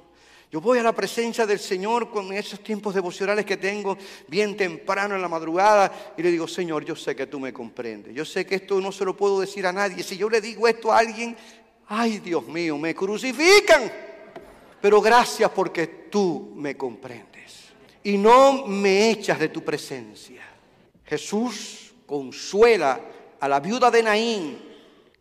Yo 0.51 0.61
voy 0.61 0.77
a 0.77 0.83
la 0.83 0.93
presencia 0.93 1.47
del 1.47 1.57
Señor 1.57 2.11
con 2.11 2.31
esos 2.31 2.59
tiempos 2.63 2.93
devocionales 2.93 3.43
que 3.43 3.57
tengo 3.57 3.97
bien 4.27 4.55
temprano 4.55 5.15
en 5.15 5.21
la 5.23 5.27
madrugada 5.27 6.13
y 6.15 6.21
le 6.21 6.29
digo, 6.29 6.47
Señor, 6.47 6.85
yo 6.85 6.95
sé 6.95 7.15
que 7.15 7.25
tú 7.25 7.39
me 7.39 7.51
comprendes. 7.51 8.13
Yo 8.13 8.23
sé 8.23 8.45
que 8.45 8.55
esto 8.55 8.79
no 8.79 8.91
se 8.91 9.03
lo 9.03 9.17
puedo 9.17 9.39
decir 9.39 9.65
a 9.65 9.73
nadie. 9.73 10.03
Si 10.03 10.15
yo 10.15 10.29
le 10.29 10.41
digo 10.41 10.67
esto 10.67 10.91
a 10.91 10.99
alguien, 10.99 11.35
ay 11.93 12.19
Dios 12.19 12.47
mío, 12.47 12.77
me 12.77 12.95
crucifican. 12.95 13.91
Pero 14.81 14.99
gracias 14.99 15.49
porque 15.51 15.87
tú 16.09 16.51
me 16.55 16.75
comprendes 16.75 17.65
y 18.03 18.17
no 18.17 18.65
me 18.65 19.11
echas 19.11 19.39
de 19.39 19.49
tu 19.49 19.63
presencia. 19.63 20.41
Jesús 21.05 21.93
consuela 22.05 22.99
a 23.39 23.47
la 23.47 23.59
viuda 23.59 23.89
de 23.89 24.03
Naín 24.03 24.59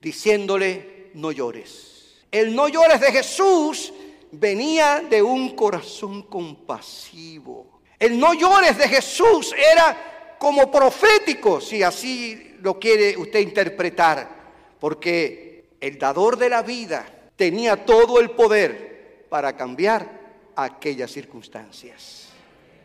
diciéndole, 0.00 1.10
no 1.14 1.30
llores. 1.30 2.16
El 2.30 2.54
no 2.54 2.68
llores 2.68 3.00
de 3.00 3.12
Jesús 3.12 3.92
venía 4.32 5.04
de 5.08 5.22
un 5.22 5.54
corazón 5.54 6.22
compasivo. 6.22 7.82
El 7.98 8.18
no 8.18 8.34
llores 8.34 8.76
de 8.78 8.88
Jesús 8.88 9.54
era 9.56 10.36
como 10.38 10.70
profético, 10.70 11.60
si 11.60 11.82
así 11.82 12.56
lo 12.60 12.80
quiere 12.80 13.16
usted 13.16 13.40
interpretar, 13.40 14.28
porque 14.80 15.51
el 15.82 15.98
dador 15.98 16.38
de 16.38 16.48
la 16.48 16.62
vida, 16.62 17.04
tenía 17.34 17.84
todo 17.84 18.20
el 18.20 18.30
poder 18.30 19.26
para 19.28 19.56
cambiar 19.56 20.20
aquellas 20.54 21.10
circunstancias. 21.10 22.28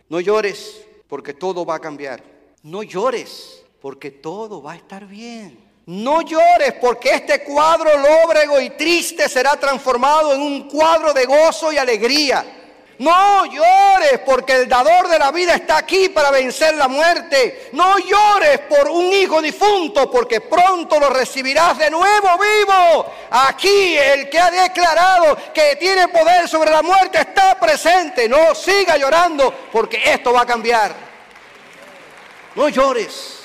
No 0.09 0.19
llores 0.19 0.81
porque 1.07 1.35
todo 1.35 1.63
va 1.63 1.75
a 1.75 1.79
cambiar. 1.79 2.23
No 2.63 2.81
llores 2.81 3.63
porque 3.79 4.09
todo 4.09 4.63
va 4.63 4.73
a 4.73 4.77
estar 4.77 5.05
bien. 5.05 5.59
No 5.85 6.21
llores 6.21 6.73
porque 6.81 7.11
este 7.11 7.43
cuadro 7.43 7.91
lóbrego 7.99 8.59
y 8.59 8.71
triste 8.71 9.29
será 9.29 9.55
transformado 9.57 10.33
en 10.33 10.41
un 10.41 10.67
cuadro 10.67 11.13
de 11.13 11.25
gozo 11.25 11.71
y 11.71 11.77
alegría. 11.77 12.66
No 12.99 13.45
llores 13.45 14.19
porque 14.25 14.53
el 14.53 14.67
dador 14.67 15.07
de 15.07 15.19
la 15.19 15.31
vida 15.31 15.53
está 15.53 15.77
aquí 15.77 16.09
para 16.09 16.31
vencer 16.31 16.75
la 16.75 16.87
muerte. 16.87 17.69
No 17.73 17.99
llores 17.99 18.59
por 18.61 18.89
un 18.89 19.13
hijo 19.13 19.39
difunto 19.39 20.09
porque 20.09 20.41
pronto 20.41 20.99
lo 20.99 21.09
recibirás 21.09 21.77
de 21.77 21.91
nuevo 21.91 22.27
vivo. 22.39 23.13
Aquí 23.29 23.95
el 23.95 24.29
que 24.29 24.39
ha 24.39 24.49
declarado 24.49 25.37
que 25.53 25.75
tiene 25.75 26.07
poder 26.07 26.47
sobre 26.47 26.71
la 26.71 26.81
muerte 26.81 27.19
está 27.19 27.59
presente. 27.59 28.27
No 28.27 28.55
siga 28.55 28.97
llorando 28.97 29.53
porque 29.71 30.01
esto 30.03 30.33
va 30.33 30.41
a 30.41 30.47
cambiar. 30.47 30.95
No 32.55 32.67
llores. 32.69 33.41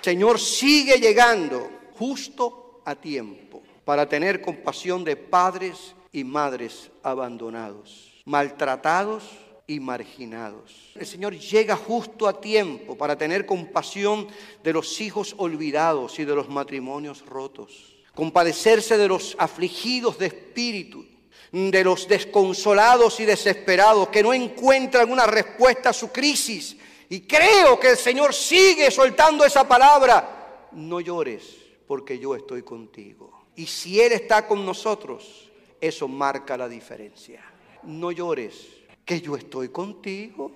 Señor 0.00 0.38
sigue 0.38 1.00
llegando 1.00 1.70
justo 1.98 2.82
a 2.84 2.94
tiempo 2.94 3.62
para 3.84 4.08
tener 4.08 4.40
compasión 4.40 5.02
de 5.02 5.16
padres 5.16 5.94
y 6.14 6.22
madres 6.22 6.92
abandonados, 7.02 8.12
maltratados 8.24 9.24
y 9.66 9.80
marginados. 9.80 10.92
El 10.94 11.06
Señor 11.06 11.36
llega 11.36 11.74
justo 11.74 12.28
a 12.28 12.40
tiempo 12.40 12.96
para 12.96 13.18
tener 13.18 13.44
compasión 13.44 14.28
de 14.62 14.72
los 14.72 15.00
hijos 15.00 15.34
olvidados 15.38 16.20
y 16.20 16.24
de 16.24 16.36
los 16.36 16.48
matrimonios 16.48 17.26
rotos, 17.26 17.96
compadecerse 18.14 18.96
de 18.96 19.08
los 19.08 19.34
afligidos 19.40 20.16
de 20.16 20.26
espíritu, 20.26 21.04
de 21.50 21.82
los 21.82 22.06
desconsolados 22.06 23.18
y 23.18 23.24
desesperados 23.24 24.08
que 24.08 24.22
no 24.22 24.32
encuentran 24.32 25.10
una 25.10 25.26
respuesta 25.26 25.90
a 25.90 25.92
su 25.92 26.12
crisis. 26.12 26.76
Y 27.08 27.22
creo 27.22 27.78
que 27.80 27.90
el 27.90 27.96
Señor 27.96 28.32
sigue 28.32 28.88
soltando 28.92 29.44
esa 29.44 29.66
palabra. 29.66 30.68
No 30.70 31.00
llores 31.00 31.56
porque 31.88 32.20
yo 32.20 32.36
estoy 32.36 32.62
contigo. 32.62 33.46
Y 33.56 33.66
si 33.66 34.00
Él 34.00 34.12
está 34.12 34.46
con 34.46 34.64
nosotros, 34.64 35.43
eso 35.86 36.08
marca 36.08 36.56
la 36.56 36.68
diferencia. 36.68 37.40
No 37.82 38.10
llores, 38.10 38.66
que 39.04 39.20
yo 39.20 39.36
estoy 39.36 39.68
contigo. 39.68 40.52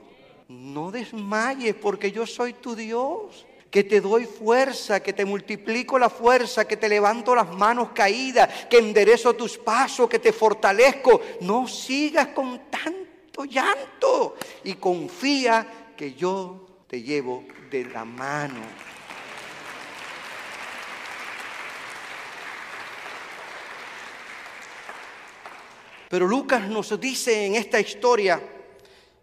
No 0.49 0.91
desmayes 0.91 1.75
porque 1.75 2.11
yo 2.11 2.27
soy 2.27 2.55
tu 2.55 2.75
Dios 2.75 3.47
que 3.71 3.85
te 3.85 4.01
doy 4.01 4.25
fuerza, 4.25 5.03
que 5.03 5.13
te 5.13 5.27
multiplico 5.27 5.99
la 5.99 6.09
fuerza, 6.09 6.67
que 6.67 6.79
te 6.79 6.89
levanto 6.89 7.35
las 7.35 7.53
manos 7.53 7.91
caídas, 7.91 8.67
que 8.67 8.79
enderezo 8.79 9.35
tus 9.35 9.59
pasos, 9.59 10.09
que 10.09 10.19
te 10.19 10.33
fortalezco. 10.33 11.21
No 11.43 11.69
sigas 11.69 12.29
con 12.29 12.71
tanto 12.71 13.45
llanto 13.45 14.37
y 14.65 14.75
confía 14.75 15.93
que 15.97 16.15
yo 16.15 16.67
te 16.87 17.03
llevo 17.03 17.45
de 17.71 17.85
la 17.85 18.05
mano. 18.05 18.88
Pero 26.09 26.27
Lucas 26.27 26.69
nos 26.69 26.99
dice 26.99 27.47
en 27.47 27.55
esta 27.55 27.79
historia 27.79 28.41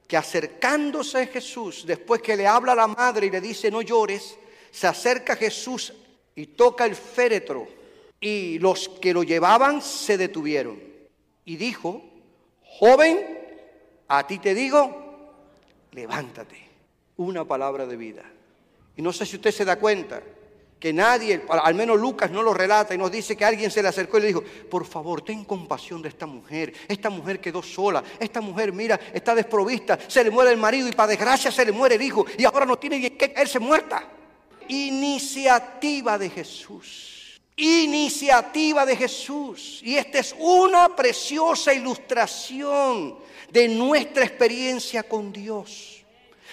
que 0.07 0.17
acercándose 0.17 1.21
a 1.23 1.27
Jesús, 1.27 1.83
después 1.85 2.21
que 2.21 2.35
le 2.35 2.45
habla 2.45 2.75
la 2.75 2.87
madre 2.87 3.27
y 3.27 3.31
le 3.31 3.41
dice 3.41 3.71
no 3.71 3.81
llores, 3.81 4.37
se 4.71 4.87
acerca 4.87 5.35
Jesús 5.35 5.93
y 6.35 6.47
toca 6.47 6.85
el 6.85 6.95
féretro. 6.95 7.67
Y 8.19 8.59
los 8.59 8.89
que 8.89 9.13
lo 9.13 9.23
llevaban 9.23 9.81
se 9.81 10.17
detuvieron. 10.17 10.79
Y 11.43 11.57
dijo, 11.57 12.03
joven, 12.63 13.39
a 14.07 14.25
ti 14.27 14.39
te 14.39 14.53
digo, 14.53 15.31
levántate. 15.91 16.63
Una 17.17 17.45
palabra 17.45 17.85
de 17.85 17.95
vida. 17.95 18.23
Y 18.97 19.01
no 19.01 19.13
sé 19.13 19.25
si 19.25 19.37
usted 19.37 19.51
se 19.51 19.65
da 19.65 19.77
cuenta, 19.77 20.21
que 20.79 20.91
nadie, 20.91 21.41
al 21.49 21.73
menos 21.73 21.99
Lucas 21.99 22.29
no 22.29 22.43
lo 22.43 22.53
relata 22.53 22.93
y 22.93 22.97
nos 22.97 23.11
dice 23.11 23.35
que 23.35 23.45
alguien 23.45 23.71
se 23.71 23.81
le 23.81 23.87
acercó 23.87 24.17
y 24.17 24.21
le 24.21 24.27
dijo, 24.27 24.43
por 24.69 24.85
favor, 24.85 25.21
ten 25.23 25.45
compasión 25.45 26.01
de 26.01 26.09
esta 26.09 26.25
mujer. 26.25 26.73
Esta 26.87 27.09
mujer 27.09 27.39
quedó 27.39 27.63
sola. 27.63 28.03
Esta 28.19 28.41
mujer, 28.41 28.73
mira, 28.73 28.99
está 29.13 29.33
desprovista. 29.33 29.97
Se 30.07 30.23
le 30.23 30.29
muere 30.29 30.51
el 30.51 30.57
marido 30.57 30.87
y 30.87 30.91
para 30.91 31.07
desgracia 31.07 31.51
se 31.51 31.65
le 31.65 31.71
muere 31.71 31.95
el 31.95 32.01
hijo 32.01 32.25
y 32.37 32.43
ahora 32.45 32.65
no 32.65 32.77
tiene 32.77 33.01
que 33.01 33.31
caerse 33.31 33.57
muerta. 33.59 34.07
Iniciativa 34.67 36.17
de 36.17 36.29
Jesús. 36.29 37.41
Iniciativa 37.55 38.85
de 38.85 38.97
Jesús. 38.97 39.79
Y 39.81 39.95
esta 39.95 40.19
es 40.19 40.35
una 40.37 40.93
preciosa 40.95 41.73
ilustración 41.73 43.15
de 43.49 43.69
nuestra 43.69 44.25
experiencia 44.25 45.03
con 45.03 45.31
Dios. 45.31 46.04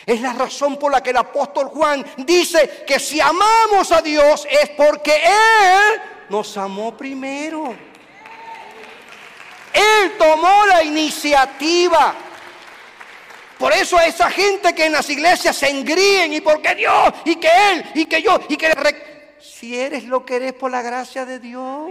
Es 0.04 0.20
la 0.20 0.32
razón 0.32 0.78
por 0.78 0.90
la 0.90 1.02
que 1.02 1.10
el 1.10 1.16
apóstol 1.16 1.68
Juan 1.68 2.04
dice 2.18 2.84
que 2.86 2.98
si 2.98 3.20
amamos 3.20 3.92
a 3.92 4.02
Dios 4.02 4.46
es 4.50 4.70
porque 4.70 5.14
Él 5.14 6.00
nos 6.28 6.56
amó 6.56 6.96
primero. 6.96 7.74
Él 9.72 10.12
tomó 10.18 10.66
la 10.66 10.82
iniciativa. 10.82 12.14
Por 13.58 13.72
eso 13.72 13.96
a 13.96 14.06
esa 14.06 14.28
gente 14.28 14.74
que 14.74 14.86
en 14.86 14.92
las 14.92 15.08
iglesias 15.08 15.56
se 15.56 15.68
engríen 15.68 16.32
y 16.32 16.40
porque 16.40 16.74
Dios 16.74 17.12
y 17.24 17.36
que 17.36 17.48
Él 17.70 17.84
y 17.94 18.06
que 18.06 18.20
yo 18.20 18.40
y 18.48 18.56
que 18.56 18.72
Si 19.40 19.78
eres 19.78 20.04
lo 20.04 20.24
que 20.24 20.36
eres 20.36 20.52
por 20.52 20.70
la 20.70 20.82
gracia 20.82 21.24
de 21.24 21.38
Dios. 21.38 21.90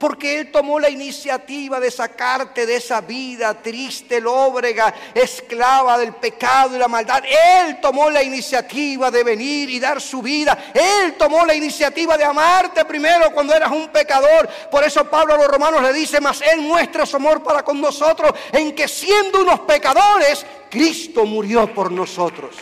Porque 0.00 0.38
Él 0.38 0.50
tomó 0.50 0.80
la 0.80 0.88
iniciativa 0.88 1.78
de 1.78 1.90
sacarte 1.90 2.64
de 2.64 2.76
esa 2.76 3.02
vida 3.02 3.52
triste, 3.52 4.18
lóbrega, 4.18 4.94
esclava 5.12 5.98
del 5.98 6.14
pecado 6.14 6.74
y 6.74 6.78
la 6.78 6.88
maldad. 6.88 7.22
Él 7.26 7.78
tomó 7.82 8.08
la 8.08 8.22
iniciativa 8.22 9.10
de 9.10 9.22
venir 9.22 9.68
y 9.68 9.78
dar 9.78 10.00
su 10.00 10.22
vida. 10.22 10.72
Él 10.72 11.18
tomó 11.18 11.44
la 11.44 11.54
iniciativa 11.54 12.16
de 12.16 12.24
amarte 12.24 12.86
primero 12.86 13.30
cuando 13.34 13.52
eras 13.52 13.70
un 13.70 13.88
pecador. 13.88 14.48
Por 14.70 14.82
eso 14.84 15.04
Pablo 15.04 15.34
a 15.34 15.36
los 15.36 15.48
romanos 15.48 15.82
le 15.82 15.92
dice, 15.92 16.18
mas 16.18 16.40
Él 16.40 16.62
muestra 16.62 17.04
su 17.04 17.16
amor 17.16 17.42
para 17.42 17.62
con 17.62 17.78
nosotros 17.78 18.32
en 18.52 18.74
que 18.74 18.88
siendo 18.88 19.42
unos 19.42 19.60
pecadores, 19.60 20.46
Cristo 20.70 21.26
murió 21.26 21.74
por 21.74 21.92
nosotros. 21.92 22.56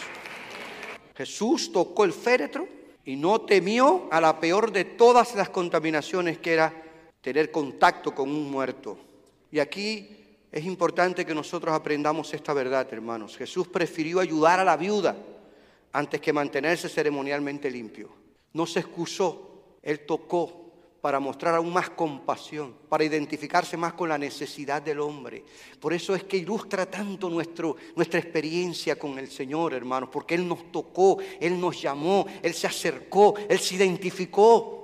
Jesús 1.16 1.70
tocó 1.70 2.02
el 2.02 2.12
féretro 2.12 2.66
y 3.04 3.14
no 3.14 3.42
temió 3.42 4.08
a 4.10 4.20
la 4.20 4.40
peor 4.40 4.72
de 4.72 4.84
todas 4.84 5.36
las 5.36 5.50
contaminaciones 5.50 6.38
que 6.38 6.54
era 6.54 6.87
tener 7.20 7.50
contacto 7.50 8.14
con 8.14 8.30
un 8.30 8.50
muerto. 8.50 8.98
Y 9.50 9.58
aquí 9.58 10.08
es 10.50 10.64
importante 10.64 11.26
que 11.26 11.34
nosotros 11.34 11.74
aprendamos 11.74 12.32
esta 12.32 12.52
verdad, 12.52 12.86
hermanos. 12.92 13.36
Jesús 13.36 13.68
prefirió 13.68 14.20
ayudar 14.20 14.60
a 14.60 14.64
la 14.64 14.76
viuda 14.76 15.16
antes 15.92 16.20
que 16.20 16.32
mantenerse 16.32 16.88
ceremonialmente 16.88 17.70
limpio. 17.70 18.10
No 18.52 18.66
se 18.66 18.80
excusó, 18.80 19.62
él 19.82 20.00
tocó 20.06 20.68
para 21.00 21.20
mostrar 21.20 21.54
aún 21.54 21.72
más 21.72 21.90
compasión, 21.90 22.74
para 22.88 23.04
identificarse 23.04 23.76
más 23.76 23.92
con 23.92 24.08
la 24.08 24.18
necesidad 24.18 24.82
del 24.82 25.00
hombre. 25.00 25.44
Por 25.80 25.92
eso 25.92 26.14
es 26.14 26.24
que 26.24 26.38
ilustra 26.38 26.86
tanto 26.86 27.30
nuestro, 27.30 27.76
nuestra 27.94 28.18
experiencia 28.18 28.98
con 28.98 29.18
el 29.18 29.30
Señor, 29.30 29.74
hermanos, 29.74 30.08
porque 30.12 30.34
Él 30.34 30.48
nos 30.48 30.72
tocó, 30.72 31.18
Él 31.40 31.60
nos 31.60 31.80
llamó, 31.80 32.26
Él 32.42 32.52
se 32.52 32.66
acercó, 32.66 33.34
Él 33.48 33.58
se 33.58 33.76
identificó. 33.76 34.77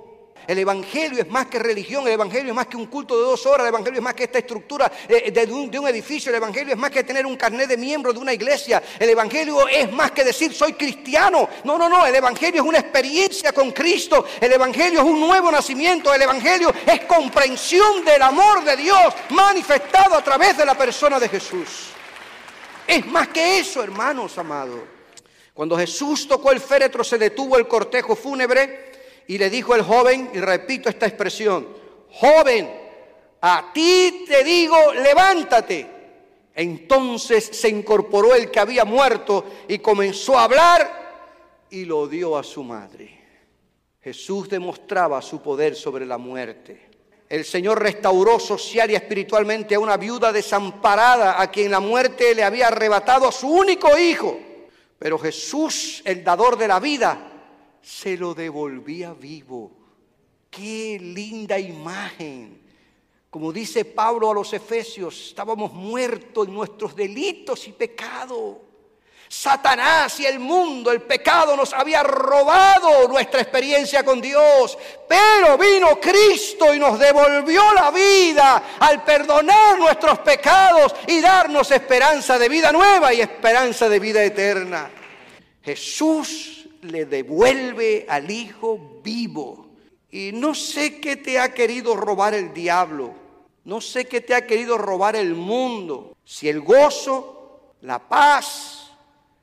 El 0.47 0.59
Evangelio 0.59 1.21
es 1.21 1.29
más 1.29 1.47
que 1.47 1.59
religión, 1.59 2.05
el 2.07 2.13
Evangelio 2.13 2.49
es 2.49 2.55
más 2.55 2.67
que 2.67 2.77
un 2.77 2.85
culto 2.85 3.17
de 3.17 3.23
dos 3.23 3.45
horas, 3.45 3.61
el 3.61 3.69
Evangelio 3.69 3.99
es 3.99 4.03
más 4.03 4.13
que 4.13 4.25
esta 4.25 4.39
estructura 4.39 4.91
eh, 5.07 5.31
de 5.31 5.51
un, 5.51 5.71
de 5.71 5.79
un 5.79 5.87
edificio, 5.87 6.29
el 6.29 6.35
Evangelio 6.35 6.73
es 6.73 6.79
más 6.79 6.91
que 6.91 7.03
tener 7.03 7.25
un 7.25 7.35
carnet 7.35 7.67
de 7.67 7.77
miembro 7.77 8.13
de 8.13 8.19
una 8.19 8.33
iglesia, 8.33 8.81
el 8.99 9.09
Evangelio 9.09 9.67
es 9.67 9.91
más 9.91 10.11
que 10.11 10.23
decir 10.23 10.53
soy 10.53 10.73
cristiano. 10.73 11.49
No, 11.63 11.77
no, 11.77 11.89
no, 11.89 12.05
el 12.05 12.15
Evangelio 12.15 12.61
es 12.61 12.67
una 12.67 12.79
experiencia 12.79 13.51
con 13.53 13.71
Cristo, 13.71 14.25
el 14.39 14.51
Evangelio 14.53 14.99
es 14.99 15.05
un 15.05 15.19
nuevo 15.19 15.51
nacimiento, 15.51 16.13
el 16.13 16.21
Evangelio 16.21 16.73
es 16.85 17.01
comprensión 17.05 18.05
del 18.05 18.21
amor 18.21 18.63
de 18.63 18.77
Dios 18.77 19.13
manifestado 19.29 20.15
a 20.15 20.23
través 20.23 20.57
de 20.57 20.65
la 20.65 20.75
persona 20.75 21.19
de 21.19 21.29
Jesús. 21.29 21.89
Es 22.87 23.05
más 23.07 23.29
que 23.29 23.59
eso, 23.59 23.81
hermanos 23.81 24.37
amados. 24.37 24.81
Cuando 25.53 25.77
Jesús 25.77 26.27
tocó 26.27 26.51
el 26.51 26.59
féretro 26.59 27.03
se 27.03 27.17
detuvo 27.17 27.57
el 27.57 27.67
cortejo 27.67 28.15
fúnebre 28.15 28.91
y 29.27 29.37
le 29.37 29.49
dijo 29.49 29.75
el 29.75 29.81
joven, 29.81 30.29
y 30.33 30.39
repito 30.39 30.89
esta 30.89 31.07
expresión, 31.07 31.67
joven, 32.11 32.69
a 33.41 33.71
ti 33.73 34.25
te 34.27 34.43
digo, 34.43 34.93
levántate. 34.93 35.87
Entonces 36.53 37.49
se 37.51 37.69
incorporó 37.69 38.33
el 38.33 38.49
que 38.49 38.59
había 38.59 38.85
muerto 38.85 39.45
y 39.67 39.79
comenzó 39.79 40.37
a 40.37 40.45
hablar 40.45 41.65
y 41.69 41.85
lo 41.85 42.07
dio 42.07 42.37
a 42.37 42.43
su 42.43 42.63
madre. 42.63 43.19
Jesús 44.01 44.47
demostraba 44.47 45.21
su 45.21 45.41
poder 45.41 45.75
sobre 45.75 46.05
la 46.05 46.17
muerte. 46.17 46.89
El 47.27 47.43
Señor 47.43 47.81
restauró 47.81 48.39
social 48.39 48.91
y 48.91 48.95
espiritualmente 48.95 49.75
a 49.75 49.79
una 49.79 49.97
viuda 49.97 50.31
desamparada 50.31 51.41
a 51.41 51.49
quien 51.49 51.71
la 51.71 51.79
muerte 51.79 52.35
le 52.35 52.43
había 52.43 52.67
arrebatado 52.67 53.27
a 53.27 53.31
su 53.31 53.49
único 53.49 53.97
hijo. 53.97 54.39
Pero 54.99 55.17
Jesús, 55.17 56.01
el 56.05 56.23
dador 56.23 56.57
de 56.57 56.67
la 56.67 56.79
vida, 56.79 57.34
se 57.85 58.17
lo 58.17 58.33
devolvía 58.33 59.13
vivo. 59.13 59.71
Qué 60.49 60.97
linda 60.99 61.59
imagen. 61.59 62.59
Como 63.29 63.53
dice 63.53 63.85
Pablo 63.85 64.31
a 64.31 64.33
los 64.33 64.51
Efesios, 64.53 65.27
estábamos 65.27 65.71
muertos 65.71 66.47
en 66.47 66.53
nuestros 66.55 66.95
delitos 66.95 67.67
y 67.67 67.73
pecados. 67.73 68.57
Satanás 69.27 70.19
y 70.19 70.25
el 70.25 70.39
mundo, 70.39 70.91
el 70.91 71.01
pecado 71.01 71.55
nos 71.55 71.73
había 71.73 72.01
robado 72.01 73.07
nuestra 73.07 73.41
experiencia 73.41 74.03
con 74.03 74.21
Dios, 74.21 74.77
pero 75.07 75.57
vino 75.57 75.99
Cristo 75.99 76.73
y 76.73 76.79
nos 76.79 76.97
devolvió 76.97 77.73
la 77.73 77.91
vida 77.91 78.77
al 78.79 79.03
perdonar 79.03 79.77
nuestros 79.77 80.19
pecados 80.19 80.95
y 81.07 81.21
darnos 81.21 81.69
esperanza 81.71 82.39
de 82.39 82.49
vida 82.49 82.71
nueva 82.71 83.13
y 83.13 83.21
esperanza 83.21 83.89
de 83.89 83.99
vida 83.99 84.23
eterna. 84.23 84.89
Jesús 85.63 86.64
le 86.91 87.05
devuelve 87.05 88.05
al 88.07 88.29
Hijo 88.29 88.99
vivo. 89.03 89.67
Y 90.11 90.31
no 90.33 90.55
sé 90.55 90.99
qué 90.99 91.17
te 91.17 91.39
ha 91.39 91.53
querido 91.53 91.95
robar 91.95 92.33
el 92.33 92.53
diablo. 92.53 93.13
No 93.65 93.81
sé 93.81 94.05
qué 94.05 94.21
te 94.21 94.35
ha 94.35 94.45
querido 94.45 94.77
robar 94.77 95.15
el 95.15 95.33
mundo. 95.33 96.15
Si 96.23 96.47
el 96.47 96.61
gozo, 96.61 97.73
la 97.81 97.99
paz, 97.99 98.91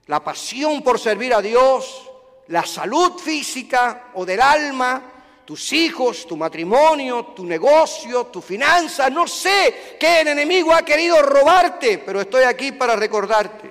la 0.07 0.23
pasión 0.23 0.83
por 0.83 0.99
servir 0.99 1.35
a 1.35 1.43
Dios, 1.43 2.09
la 2.49 2.65
salud 2.65 3.19
física 3.19 4.11
o 4.15 4.25
del 4.25 4.41
alma, 4.41 5.13
tus 5.45 5.73
hijos, 5.73 6.27
tu 6.27 6.37
matrimonio, 6.37 7.33
tu 7.37 7.45
negocio, 7.45 8.27
tu 8.27 8.41
finanza, 8.41 9.11
no 9.11 9.27
sé 9.27 9.97
qué 9.99 10.21
el 10.21 10.29
enemigo 10.29 10.73
ha 10.73 10.83
querido 10.83 11.21
robarte, 11.21 11.99
pero 11.99 12.21
estoy 12.21 12.45
aquí 12.45 12.73
para 12.73 12.97
recordarte 12.97 13.71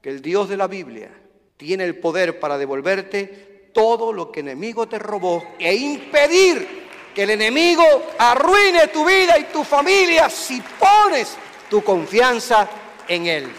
que 0.00 0.10
el 0.10 0.22
Dios 0.22 0.48
de 0.48 0.56
la 0.56 0.68
Biblia 0.68 1.21
tiene 1.62 1.84
el 1.84 1.96
poder 1.96 2.40
para 2.40 2.58
devolverte 2.58 3.70
todo 3.72 4.12
lo 4.12 4.30
que 4.30 4.40
el 4.40 4.48
enemigo 4.48 4.88
te 4.88 4.98
robó 4.98 5.42
e 5.58 5.74
impedir 5.74 6.82
que 7.14 7.22
el 7.22 7.30
enemigo 7.30 7.84
arruine 8.18 8.88
tu 8.88 9.04
vida 9.04 9.38
y 9.38 9.44
tu 9.44 9.62
familia 9.64 10.28
si 10.28 10.60
pones 10.78 11.36
tu 11.70 11.82
confianza 11.82 12.68
en 13.06 13.26
Él. 13.26 13.50